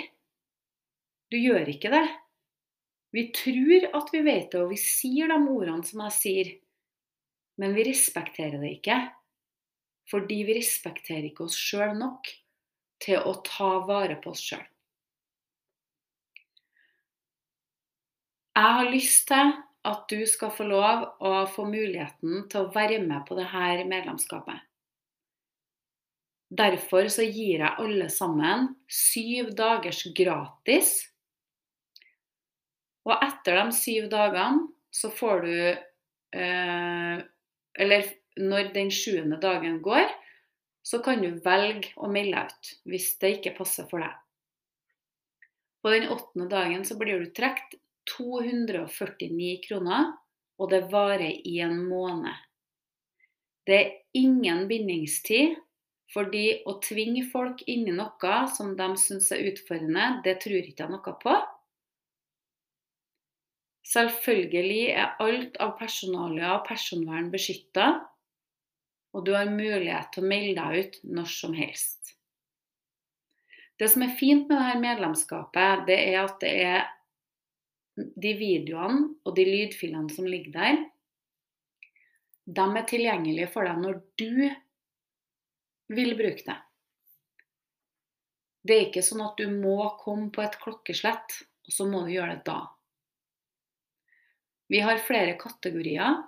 Du 1.33 1.37
gjør 1.37 1.69
ikke 1.69 1.91
det. 1.93 2.05
Vi 3.15 3.29
tror 3.31 3.85
at 3.95 4.09
vi 4.11 4.21
vet 4.25 4.49
det, 4.51 4.59
og 4.59 4.73
vi 4.73 4.79
sier 4.81 5.31
de 5.31 5.37
ordene 5.39 5.87
som 5.87 6.01
jeg 6.03 6.15
sier, 6.17 6.49
men 7.61 7.75
vi 7.77 7.85
respekterer 7.87 8.59
det 8.59 8.73
ikke. 8.81 8.97
Fordi 10.11 10.41
vi 10.45 10.57
respekterer 10.57 11.29
ikke 11.29 11.47
oss 11.47 11.55
sjøl 11.57 11.95
nok 11.97 12.27
til 13.01 13.23
å 13.23 13.37
ta 13.45 13.71
vare 13.87 14.19
på 14.21 14.33
oss 14.35 14.43
sjøl. 14.43 14.65
Jeg 18.55 18.75
har 18.77 18.91
lyst 18.91 19.25
til 19.31 19.55
at 19.85 20.05
du 20.09 20.21
skal 20.29 20.53
få 20.55 20.67
lov 20.67 21.07
å 21.23 21.33
få 21.51 21.65
muligheten 21.67 22.45
til 22.51 22.61
å 22.61 22.71
være 22.73 23.01
med 23.03 23.25
på 23.27 23.35
dette 23.37 23.87
medlemskapet. 23.89 24.61
Derfor 26.55 27.09
så 27.11 27.25
gir 27.25 27.63
jeg 27.63 27.75
alle 27.81 28.07
sammen 28.13 28.69
syv 28.87 29.51
dagers 29.57 30.05
gratis. 30.15 30.97
Og 33.05 33.15
etter 33.21 33.59
de 33.59 33.75
syv 33.77 34.09
dagene 34.11 34.67
så 34.95 35.11
får 35.13 35.45
du 35.45 35.55
eh, 36.39 37.17
Eller 37.75 38.11
når 38.39 38.71
den 38.75 38.91
sjuende 38.91 39.37
dagen 39.41 39.81
går, 39.83 40.09
så 40.85 40.99
kan 41.03 41.21
du 41.23 41.39
velge 41.43 41.93
å 41.97 42.09
melde 42.11 42.45
ut 42.45 42.71
hvis 42.89 43.15
det 43.21 43.37
ikke 43.37 43.55
passer 43.57 43.87
for 43.89 44.03
deg. 44.03 44.13
På 45.81 45.91
den 45.93 46.07
åttende 46.09 46.47
dagen 46.49 46.85
så 46.85 46.97
blir 46.97 47.21
du 47.21 47.31
trukket 47.35 47.77
249 48.15 49.61
kroner, 49.65 50.11
og 50.61 50.71
det 50.71 50.85
varer 50.91 51.41
i 51.45 51.59
en 51.65 51.79
måned. 51.89 52.33
Det 53.65 53.77
er 53.79 53.93
ingen 54.17 54.67
bindingstid, 54.69 55.55
fordi 56.13 56.61
å 56.69 56.77
tvinge 56.85 57.25
folk 57.31 57.63
inn 57.71 57.87
i 57.89 57.95
noe 57.95 58.35
som 58.53 58.75
de 58.77 58.87
syns 59.01 59.31
er 59.33 59.47
utfordrende, 59.49 60.21
det 60.25 60.37
tror 60.43 60.61
ikke 60.61 60.85
jeg 60.85 60.93
noe 60.93 61.15
på. 61.21 61.35
Selvfølgelig 63.85 64.95
er 64.97 65.13
alt 65.21 65.59
av 65.61 65.75
personalia 65.77 66.55
og 66.55 66.65
personvern 66.65 67.29
beskytta, 67.33 67.91
og 69.15 69.27
du 69.27 69.31
har 69.35 69.51
mulighet 69.51 70.09
til 70.13 70.25
å 70.25 70.29
melde 70.31 70.55
deg 70.57 70.79
ut 70.81 70.97
når 71.19 71.29
som 71.31 71.53
helst. 71.55 72.15
Det 73.79 73.87
som 73.91 74.03
er 74.05 74.17
fint 74.17 74.49
med 74.49 74.57
dette 74.57 74.81
medlemskapet, 74.81 75.85
det 75.87 75.97
er 76.09 76.19
at 76.23 76.37
det 76.41 76.51
er 76.65 76.91
de 77.95 78.33
videoene 78.39 79.07
og 79.23 79.35
de 79.37 79.45
lydfilene 79.47 80.11
som 80.11 80.27
ligger 80.27 80.55
der, 80.55 80.83
de 82.45 82.65
er 82.77 82.87
tilgjengelige 82.89 83.49
for 83.53 83.67
deg 83.67 83.79
når 83.81 83.99
du 84.19 85.95
vil 85.95 86.15
bruke 86.17 86.45
det. 86.45 86.57
Det 88.65 88.75
er 88.75 88.87
ikke 88.87 89.05
sånn 89.05 89.23
at 89.25 89.37
du 89.37 89.49
må 89.51 89.77
komme 90.01 90.31
på 90.33 90.41
et 90.41 90.57
klokkeslett, 90.61 91.37
og 91.65 91.73
så 91.73 91.85
må 91.89 92.05
du 92.05 92.15
gjøre 92.15 92.39
det 92.39 92.47
da. 92.47 92.59
Vi 94.71 94.79
har 94.81 95.01
flere 95.05 95.35
kategorier 95.37 96.23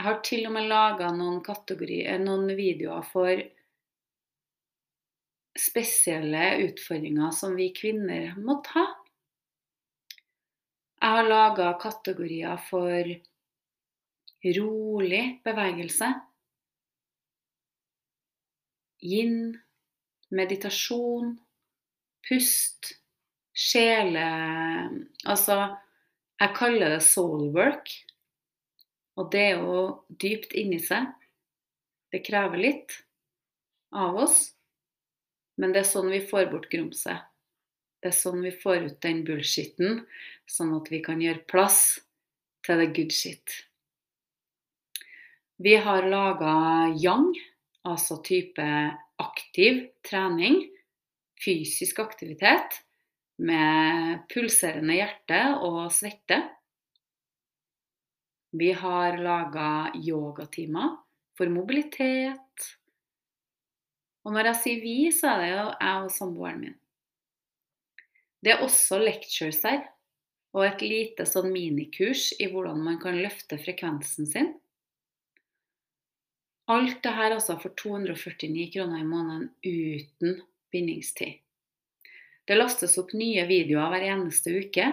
jeg 0.00 0.06
har 0.06 0.20
til 0.24 0.46
og 0.48 0.54
med 0.54 0.68
laga 0.70 1.10
noen, 1.12 1.42
eh, 1.44 2.20
noen 2.22 2.46
videoer 2.56 3.02
for 3.04 3.42
spesielle 5.60 6.44
utfordringer 6.64 7.34
som 7.36 7.52
vi 7.58 7.66
kvinner 7.76 8.38
må 8.40 8.62
ta. 8.64 8.86
Jeg 11.00 11.16
har 11.16 11.28
laga 11.28 11.66
kategorier 11.82 12.56
for 12.70 13.12
rolig 14.56 15.22
bevegelse, 15.44 16.08
yin, 19.04 19.52
meditasjon, 20.32 21.36
pust, 22.24 22.94
sjele... 23.52 24.24
Altså, 25.28 25.60
jeg 26.40 26.56
kaller 26.56 26.94
det 26.94 27.02
soul 27.04 27.50
work. 27.54 27.90
Og 29.20 29.28
det 29.32 29.42
er 29.50 29.58
jo 29.60 29.80
dypt 30.22 30.54
inni 30.56 30.80
seg. 30.80 31.10
Det 32.10 32.22
krever 32.26 32.62
litt 32.62 32.96
av 33.92 34.16
oss. 34.24 34.38
Men 35.60 35.74
det 35.74 35.82
er 35.82 35.90
sånn 35.90 36.08
vi 36.12 36.22
får 36.24 36.48
bort 36.52 36.70
grumset. 36.72 37.26
Det 38.00 38.08
er 38.08 38.16
sånn 38.16 38.40
vi 38.40 38.52
får 38.56 38.86
ut 38.86 39.00
den 39.04 39.20
bullshitten, 39.26 40.06
sånn 40.48 40.72
at 40.78 40.88
vi 40.88 41.02
kan 41.04 41.20
gjøre 41.20 41.44
plass 41.52 41.98
til 42.64 42.80
the 42.80 42.88
good 42.96 43.12
shit. 43.12 43.58
Vi 45.60 45.74
har 45.76 46.08
laga 46.08 46.54
yang, 46.96 47.34
altså 47.84 48.22
type 48.24 48.64
aktiv 49.20 49.82
trening. 50.08 50.62
Fysisk 51.40 52.00
aktivitet 52.00 52.80
med 53.40 54.24
pulserende 54.32 54.96
hjerte 54.98 55.40
og 55.64 55.86
svette. 55.94 56.40
Vi 58.50 58.72
har 58.76 59.18
laga 59.22 59.92
yogatimer 59.96 60.98
for 61.38 61.52
mobilitet. 61.52 62.66
Og 64.26 64.34
når 64.34 64.50
jeg 64.50 64.60
sier 64.64 64.82
vi, 64.84 64.96
så 65.14 65.32
er 65.32 65.40
det 65.40 65.50
jo 65.52 65.64
jeg 65.64 66.04
og 66.04 66.12
samboeren 66.12 66.60
min. 66.64 66.76
Det 68.40 68.54
er 68.54 68.64
også 68.64 68.98
lectures 69.00 69.60
her, 69.64 69.84
og 70.56 70.64
et 70.66 70.82
lite 70.84 71.26
sånn 71.28 71.50
minikurs 71.52 72.30
i 72.40 72.48
hvordan 72.50 72.80
man 72.84 72.98
kan 73.00 73.18
løfte 73.20 73.58
frekvensen 73.60 74.28
sin. 74.28 74.54
Alt 76.70 77.00
det 77.04 77.12
her 77.16 77.34
altså 77.34 77.56
for 77.60 77.74
249 77.78 78.70
kroner 78.74 79.02
i 79.02 79.06
måneden 79.06 79.48
uten 79.64 80.42
bindingstid. 80.70 81.40
Det 82.50 82.56
lastes 82.58 82.96
opp 82.98 83.12
nye 83.14 83.44
videoer 83.46 83.92
hver 83.92 84.04
eneste 84.10 84.50
uke, 84.50 84.88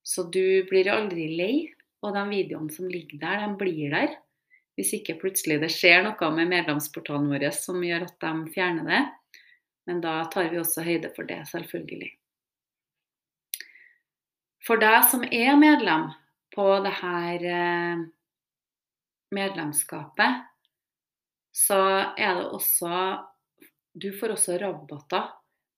så 0.00 0.22
du 0.32 0.64
blir 0.64 0.88
aldri 0.88 1.26
lei. 1.36 1.56
Og 2.02 2.14
de 2.16 2.22
videoene 2.30 2.72
som 2.72 2.88
ligger 2.88 3.20
der, 3.20 3.42
de 3.44 3.58
blir 3.60 3.92
der. 3.92 4.14
Hvis 4.74 4.94
ikke 4.96 5.18
plutselig 5.20 5.58
det 5.60 5.68
skjer 5.70 6.00
noe 6.06 6.30
med 6.32 6.48
medlemsportalen 6.48 7.28
vår 7.30 7.44
som 7.52 7.84
gjør 7.84 8.06
at 8.08 8.16
de 8.24 8.30
fjerner 8.54 8.88
det. 8.88 9.02
Men 9.86 10.00
da 10.00 10.14
tar 10.32 10.48
vi 10.48 10.58
også 10.62 10.86
høyde 10.86 11.10
for 11.12 11.28
det, 11.28 11.42
selvfølgelig. 11.50 12.08
For 14.64 14.80
deg 14.80 14.98
som 15.12 15.28
er 15.28 15.52
medlem 15.60 16.08
på 16.56 16.66
dette 16.86 17.52
eh, 17.52 18.02
medlemskapet, 19.36 20.48
så 21.52 21.82
er 22.16 22.40
det 22.40 22.48
også 22.56 22.96
Du 23.92 24.08
får 24.16 24.32
også 24.32 24.56
rabatter 24.56 25.28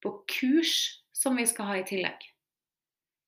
på 0.05 0.13
kurs 0.29 1.01
som 1.17 1.37
vi 1.41 1.47
skal 1.49 1.71
ha 1.71 1.81
i 1.81 1.87
tillegg. 1.89 2.29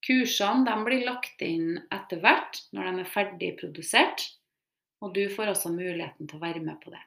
Kursene 0.07 0.77
blir 0.87 1.07
lagt 1.09 1.41
inn 1.43 1.81
etter 1.91 2.21
hvert 2.23 2.61
når 2.77 2.91
de 2.93 3.03
er 3.03 3.11
ferdig 3.11 3.53
produsert, 3.59 4.29
og 5.03 5.17
du 5.17 5.25
får 5.33 5.51
også 5.53 5.73
muligheten 5.75 6.29
til 6.29 6.39
å 6.39 6.45
være 6.45 6.63
med 6.63 6.79
på 6.83 6.93
det. 6.93 7.03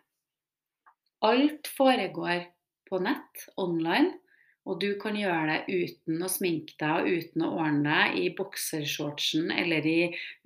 Alt 1.25 1.69
foregår 1.75 2.49
på 2.89 2.99
nett, 3.03 3.45
online, 3.59 4.17
og 4.67 4.81
du 4.83 4.91
kan 5.01 5.15
gjøre 5.17 5.55
det 5.69 5.79
uten 5.81 6.21
å 6.21 6.29
sminke 6.29 6.75
deg 6.79 6.99
og 6.99 7.07
uten 7.09 7.45
å 7.45 7.53
ordne 7.61 7.95
deg 7.95 8.19
i 8.19 8.27
boksershortsen 8.37 9.49
eller 9.55 9.85
i 9.87 9.99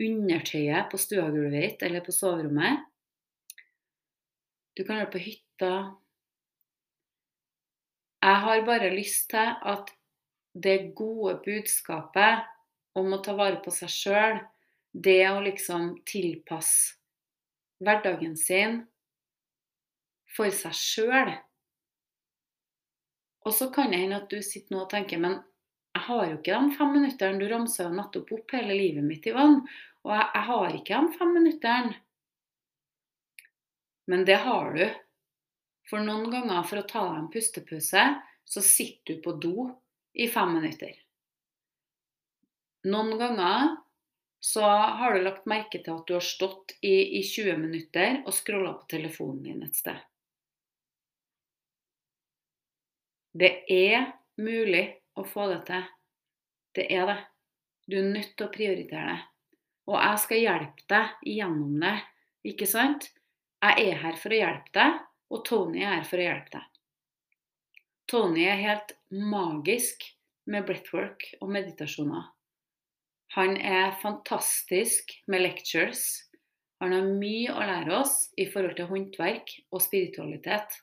undertøyet 0.06 0.92
på 0.92 1.00
stuegulvet 1.02 1.58
ditt 1.58 1.86
eller 1.88 2.06
på 2.06 2.16
soverommet. 2.16 2.86
Du 4.78 4.84
kan 4.86 4.98
gjøre 4.98 5.10
det 5.10 5.16
på 5.16 5.26
hytta. 5.26 5.74
Jeg 8.24 8.40
har 8.40 8.62
bare 8.64 8.90
lyst 8.94 9.30
til 9.34 9.56
at 9.68 9.90
det 10.64 10.94
gode 10.96 11.36
budskapet 11.44 12.46
om 12.96 13.12
å 13.12 13.20
ta 13.26 13.34
vare 13.36 13.60
på 13.64 13.74
seg 13.74 13.92
sjøl, 13.92 14.38
det 14.94 15.24
å 15.28 15.42
liksom 15.44 15.90
tilpasse 16.08 16.96
hverdagen 17.84 18.38
sin 18.40 18.84
for 20.38 20.54
seg 20.56 20.78
sjøl 20.78 21.34
Og 23.44 23.52
så 23.52 23.68
kan 23.76 23.92
det 23.92 24.00
hende 24.06 24.22
at 24.22 24.30
du 24.32 24.40
sitter 24.46 24.72
nå 24.72 24.86
og 24.86 24.92
tenker 24.94 25.20
men 25.20 25.42
jeg 25.94 26.08
har 26.08 26.24
jo 26.30 26.38
ikke 26.38 26.60
de 26.60 26.76
fem 26.78 26.94
minuttene. 26.96 27.38
Du 27.38 27.50
ramsa 27.52 27.84
jo 27.84 27.94
nettopp 27.94 28.32
opp 28.34 28.54
hele 28.56 28.74
livet 28.74 29.04
mitt 29.06 29.28
i 29.30 29.34
vann. 29.36 29.60
Og 30.08 30.14
jeg, 30.16 30.30
jeg 30.34 30.46
har 30.48 30.78
ikke 30.78 31.02
de 31.02 31.18
fem 31.20 31.34
minuttene. 31.36 31.98
Men 34.10 34.26
det 34.26 34.40
har 34.42 34.72
du. 34.74 34.88
For 35.90 36.04
noen 36.04 36.30
ganger 36.32 36.64
for 36.68 36.80
å 36.80 36.88
ta 36.88 37.04
deg 37.10 37.18
en 37.20 37.32
pustepause, 37.34 38.04
så 38.44 38.64
sitter 38.64 39.18
du 39.18 39.24
på 39.24 39.36
do 39.44 39.68
i 40.14 40.28
fem 40.32 40.54
minutter. 40.56 40.94
Noen 42.88 43.18
ganger 43.20 43.76
så 44.44 44.64
har 45.00 45.14
du 45.14 45.24
lagt 45.24 45.46
merke 45.48 45.80
til 45.80 45.96
at 45.96 46.08
du 46.08 46.18
har 46.18 46.26
stått 46.26 46.76
i, 46.84 47.20
i 47.20 47.22
20 47.24 47.60
minutter 47.62 48.18
og 48.26 48.36
scrolla 48.36 48.74
på 48.76 48.90
telefonen 48.92 49.44
din 49.46 49.64
et 49.64 49.78
sted. 49.80 50.02
Det 53.34 53.54
er 53.72 54.12
mulig 54.38 54.84
å 55.16 55.24
få 55.26 55.48
det 55.54 55.62
til. 55.70 55.86
Det 56.76 56.90
er 56.92 57.08
det. 57.08 57.20
Du 57.88 57.98
er 58.00 58.12
nødt 58.12 58.36
til 58.36 58.48
å 58.48 58.52
prioritere 58.54 59.16
det. 59.16 59.22
Og 59.88 59.98
jeg 60.00 60.20
skal 60.24 60.40
hjelpe 60.40 60.86
deg 60.92 61.26
gjennom 61.28 61.80
det, 61.82 61.96
ikke 62.48 62.68
sant? 62.70 63.10
Jeg 63.64 63.90
er 63.90 63.98
her 64.04 64.20
for 64.20 64.32
å 64.32 64.38
hjelpe 64.38 64.76
deg, 64.76 65.02
og 65.34 65.42
Tony 65.48 65.82
er 65.82 65.98
her 65.98 66.06
for 66.08 66.22
å 66.22 66.28
hjelpe 66.28 66.54
deg. 66.60 66.70
Tony 68.10 68.46
er 68.46 68.60
helt 68.62 68.94
magisk 69.10 70.06
med 70.46 70.68
breathwork 70.68 71.26
og 71.42 71.50
meditasjoner. 71.56 72.28
Han 73.34 73.56
er 73.58 73.96
fantastisk 74.04 75.16
med 75.32 75.42
lectures. 75.42 76.04
Han 76.84 76.94
har 76.94 77.08
mye 77.18 77.54
å 77.54 77.64
lære 77.66 77.96
oss 78.04 78.28
i 78.38 78.46
forhold 78.52 78.76
til 78.78 78.92
håndverk 78.92 79.56
og 79.74 79.82
spiritualitet. 79.82 80.76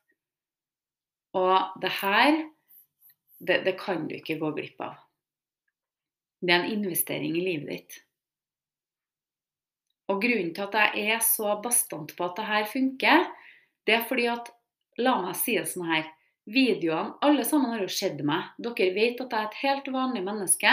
Og 1.38 1.78
det 1.82 1.92
her, 2.00 2.40
det, 3.38 3.60
det 3.68 3.76
kan 3.78 4.08
du 4.10 4.16
ikke 4.18 4.40
gå 4.40 4.50
glipp 4.56 4.82
av. 4.82 4.98
Det 6.40 6.56
er 6.56 6.64
en 6.64 6.72
investering 6.72 7.36
i 7.36 7.44
livet 7.44 7.70
ditt. 7.70 7.98
Og 10.10 10.18
grunnen 10.24 10.50
til 10.56 10.66
at 10.66 10.96
jeg 10.96 11.14
er 11.14 11.22
så 11.22 11.52
bastant 11.62 12.16
på 12.16 12.26
at 12.26 12.40
det 12.40 12.48
her 12.48 12.66
funker, 12.66 13.28
det 13.86 13.96
er 13.96 14.08
fordi 14.08 14.26
at 14.30 14.50
La 15.00 15.16
meg 15.22 15.36
si 15.38 15.54
det 15.56 15.68
sånn 15.70 15.88
her. 15.88 16.08
Videoene 16.50 17.16
Alle 17.24 17.44
sammen 17.46 17.72
har 17.72 17.84
jo 17.84 17.92
sett 17.92 18.18
meg. 18.26 18.48
Dere 18.58 18.90
vet 18.96 19.20
at 19.22 19.32
jeg 19.32 19.38
er 19.38 19.50
et 19.50 19.60
helt 19.62 19.92
vanlig 19.94 20.22
menneske 20.26 20.72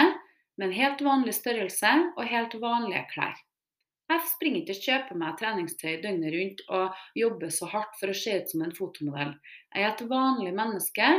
med 0.58 0.66
en 0.68 0.74
helt 0.74 1.04
vanlig 1.06 1.36
størrelse 1.36 1.92
og 2.16 2.26
helt 2.28 2.56
vanlige 2.60 3.04
klær. 3.12 3.36
Jeg 4.08 4.24
springer 4.24 4.62
ikke 4.64 4.74
og 4.74 4.84
kjøper 4.86 5.20
meg 5.20 5.36
treningstøy 5.38 5.98
døgnet 6.02 6.34
rundt 6.34 6.62
og 6.72 7.00
jobber 7.20 7.52
så 7.52 7.68
hardt 7.68 7.96
for 8.00 8.10
å 8.10 8.16
se 8.16 8.38
ut 8.40 8.52
som 8.52 8.64
en 8.64 8.74
fotomodell. 8.74 9.34
Jeg 9.76 9.84
er 9.84 9.90
et 9.92 10.04
vanlig 10.08 10.54
menneske 10.56 11.10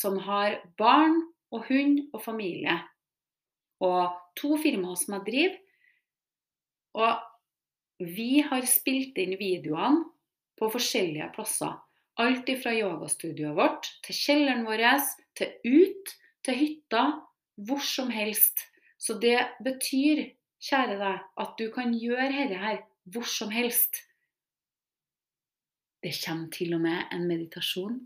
som 0.00 0.16
har 0.24 0.58
barn 0.80 1.20
og 1.52 1.68
hund 1.68 2.00
og 2.16 2.24
familie. 2.24 2.78
Og 3.84 4.16
to 4.40 4.56
firmaer 4.60 4.96
som 4.98 5.18
jeg 5.18 5.26
driver. 5.28 5.58
Og 7.04 8.08
vi 8.16 8.30
har 8.48 8.64
spilt 8.68 9.20
inn 9.20 9.36
videoene 9.36 10.04
på 10.56 10.70
forskjellige 10.72 11.28
plasser. 11.34 11.74
Alt 12.16 12.48
fra 12.62 12.72
yogastudioet 12.72 13.56
vårt 13.58 13.90
til 14.06 14.16
kjelleren 14.16 14.64
vår, 14.64 14.84
til 15.36 15.52
ut, 15.68 16.14
til 16.46 16.58
hytta, 16.62 17.04
hvor 17.68 17.82
som 17.84 18.08
helst. 18.12 18.64
Så 18.96 19.18
det 19.20 19.38
betyr, 19.64 20.24
kjære 20.64 20.96
deg, 21.00 21.24
at 21.42 21.56
du 21.60 21.68
kan 21.74 21.92
gjøre 21.92 22.32
dette 22.32 22.60
her 22.60 22.80
hvor 23.12 23.28
som 23.28 23.52
helst. 23.52 24.00
Det 26.02 26.14
kommer 26.24 26.50
til 26.54 26.74
og 26.76 26.82
med 26.84 27.12
en 27.12 27.26
meditasjon 27.28 28.00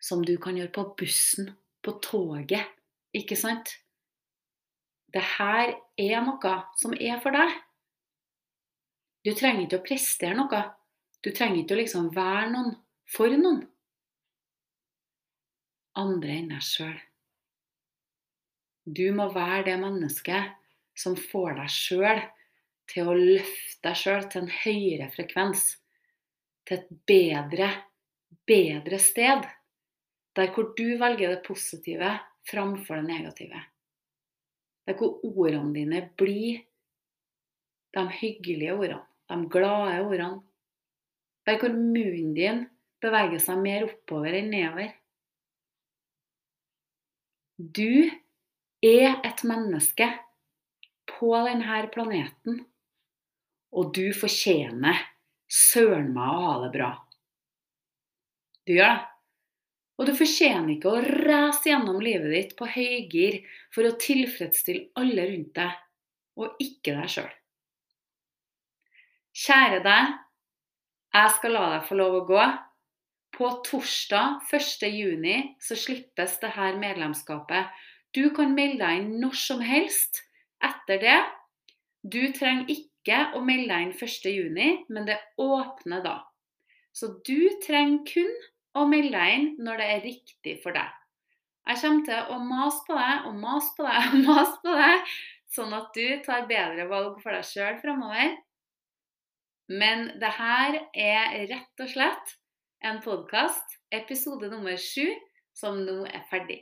som 0.00 0.24
du 0.24 0.36
kan 0.40 0.56
gjøre 0.56 0.72
på 0.72 0.86
bussen, 0.96 1.50
på 1.84 1.96
toget, 2.04 2.64
ikke 3.16 3.36
sant? 3.36 3.74
Det 5.12 5.22
her 5.36 5.74
er 5.98 6.20
noe 6.24 6.52
som 6.78 6.94
er 6.94 7.18
for 7.22 7.34
deg. 7.34 7.52
Du 9.26 9.32
trenger 9.36 9.66
ikke 9.66 9.80
å 9.80 9.86
prestere 9.88 10.36
noe. 10.38 10.60
Du 11.20 11.30
trenger 11.36 11.62
ikke 11.62 11.76
å 11.76 11.80
liksom 11.82 12.08
være 12.16 12.48
noen 12.54 12.74
for 13.10 13.36
noen. 13.36 13.62
Andre 16.00 16.36
enn 16.38 16.52
deg 16.52 16.64
sjøl. 16.64 16.96
Du 18.90 19.04
må 19.14 19.28
være 19.34 19.66
det 19.68 19.76
mennesket 19.82 20.56
som 20.98 21.16
får 21.18 21.58
deg 21.60 21.72
sjøl 21.74 22.22
til 22.90 23.10
å 23.10 23.16
løfte 23.16 23.84
deg 23.86 23.98
sjøl 23.98 24.26
til 24.30 24.44
en 24.44 24.54
høyere 24.62 25.10
frekvens. 25.14 25.66
Til 26.66 26.80
et 26.80 26.90
bedre, 27.08 27.68
bedre 28.48 29.00
sted. 29.02 29.46
Der 30.36 30.52
hvor 30.54 30.72
du 30.78 30.96
velger 31.00 31.34
det 31.34 31.44
positive 31.46 32.14
framfor 32.48 33.00
det 33.00 33.08
negative. 33.10 33.62
Der 34.88 34.96
hvor 34.96 35.20
ordene 35.26 35.74
dine 35.76 36.04
blir 36.18 36.62
de 37.94 38.04
hyggelige 38.20 38.76
ordene, 38.76 39.04
de 39.28 39.50
glade 39.50 40.00
ordene. 40.06 40.49
Der 41.48 41.58
hvor 41.60 41.72
munnen 41.72 42.34
din 42.36 42.64
beveger 43.00 43.40
seg 43.42 43.60
mer 43.62 43.86
oppover 43.88 44.36
enn 44.36 44.50
nedover. 44.52 44.90
Du 47.60 48.08
er 48.84 49.20
et 49.26 49.44
menneske 49.44 50.08
på 51.10 51.30
denne 51.44 51.80
planeten, 51.92 52.62
og 53.76 53.92
du 53.96 54.10
fortjener 54.16 55.00
søren 55.50 56.12
meg 56.14 56.36
å 56.36 56.44
ha 56.46 56.58
det 56.64 56.70
bra. 56.76 56.90
Du 58.66 58.76
gjør 58.76 58.94
det. 58.96 59.06
Og 60.00 60.06
du 60.08 60.14
fortjener 60.16 60.70
ikke 60.72 60.94
å 60.94 61.00
race 61.04 61.68
gjennom 61.68 61.98
livet 62.00 62.32
ditt 62.32 62.52
på 62.56 62.64
høygir 62.72 63.34
for 63.74 63.84
å 63.84 63.98
tilfredsstille 64.00 64.94
alle 64.96 65.26
rundt 65.28 65.50
deg, 65.58 65.74
og 66.40 66.62
ikke 66.64 66.94
deg 66.96 67.10
sjøl. 67.12 67.34
Kjære 69.36 69.82
deg, 69.84 70.14
jeg 71.14 71.30
skal 71.36 71.54
la 71.56 71.62
deg 71.74 71.86
få 71.88 71.98
lov 71.98 72.18
å 72.20 72.26
gå. 72.28 72.42
På 73.34 73.50
torsdag 73.66 74.42
1.6 74.50 75.62
så 75.62 75.78
slippes 75.78 76.36
det 76.42 76.52
her 76.56 76.78
medlemskapet. 76.78 77.70
Du 78.14 78.28
kan 78.34 78.54
melde 78.56 78.82
deg 78.82 79.02
inn 79.02 79.12
når 79.22 79.36
som 79.38 79.62
helst 79.64 80.22
etter 80.66 81.00
det. 81.02 81.18
Du 82.02 82.20
trenger 82.36 82.70
ikke 82.74 83.20
å 83.36 83.42
melde 83.44 83.70
deg 83.70 83.86
inn 83.86 83.94
1.6, 83.94 84.86
men 84.90 85.06
det 85.08 85.18
åpner 85.40 86.02
da. 86.04 86.16
Så 86.92 87.14
du 87.26 87.48
trenger 87.64 88.02
kun 88.08 88.32
å 88.78 88.86
melde 88.90 89.14
deg 89.14 89.36
inn 89.36 89.50
når 89.62 89.80
det 89.80 89.90
er 89.94 90.04
riktig 90.06 90.56
for 90.64 90.76
deg. 90.76 90.90
Jeg 91.70 91.82
kommer 91.84 92.06
til 92.06 92.34
å 92.34 92.38
mase 92.42 92.86
på 92.86 92.96
deg 92.98 93.26
og 93.28 93.34
mase 93.38 93.74
på 93.76 93.86
deg 93.86 94.14
og 94.14 94.22
mase 94.30 94.62
på 94.62 94.76
deg, 94.78 95.10
sånn 95.54 95.74
at 95.76 95.90
du 95.94 96.06
tar 96.26 96.48
bedre 96.50 96.86
valg 96.90 97.18
for 97.22 97.34
deg 97.34 97.46
sjøl 97.46 97.78
framover. 97.82 98.38
Men 99.70 100.08
det 100.18 100.32
her 100.34 100.80
er 100.98 101.34
rett 101.46 101.82
og 101.82 101.90
slett 101.92 102.32
en 102.82 102.96
podkast, 103.04 103.76
episode 103.94 104.48
nummer 104.50 104.74
sju, 104.80 105.04
som 105.54 105.76
nå 105.86 106.00
er 106.08 106.24
ferdig. 106.30 106.58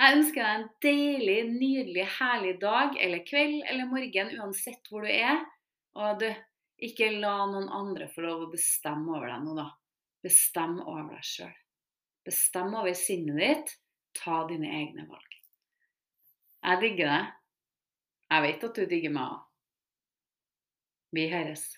Jeg 0.00 0.16
ønsker 0.16 0.40
deg 0.40 0.54
en 0.54 0.68
deilig, 0.80 1.40
nydelig, 1.52 2.06
herlig 2.16 2.54
dag 2.62 2.96
eller 2.96 3.20
kveld 3.28 3.58
eller 3.68 3.90
morgen, 3.90 4.32
uansett 4.40 4.88
hvor 4.88 5.04
du 5.04 5.10
er. 5.12 5.42
Og 6.00 6.22
du, 6.22 6.30
ikke 6.80 7.10
la 7.18 7.34
noen 7.50 7.68
andre 7.76 8.08
få 8.08 8.24
lov 8.24 8.46
å 8.46 8.50
bestemme 8.54 9.18
over 9.18 9.28
deg 9.28 9.44
nå, 9.44 9.58
da. 9.60 9.68
Bestem 10.24 10.78
over 10.80 11.12
deg 11.12 11.28
sjøl. 11.28 11.52
Bestem 12.24 12.72
over 12.72 12.96
sinnet 12.96 13.42
ditt. 13.42 13.76
Ta 14.16 14.40
dine 14.48 14.72
egne 14.80 15.04
valg. 15.12 15.36
Jeg 16.64 16.82
digger 16.86 17.12
deg. 17.12 17.30
Jeg 18.32 18.46
vet 18.48 18.66
at 18.70 18.80
du 18.80 18.90
digger 18.96 19.14
meg 19.14 19.36
òg. 19.36 19.46
Vi 21.20 21.28
høres. 21.30 21.68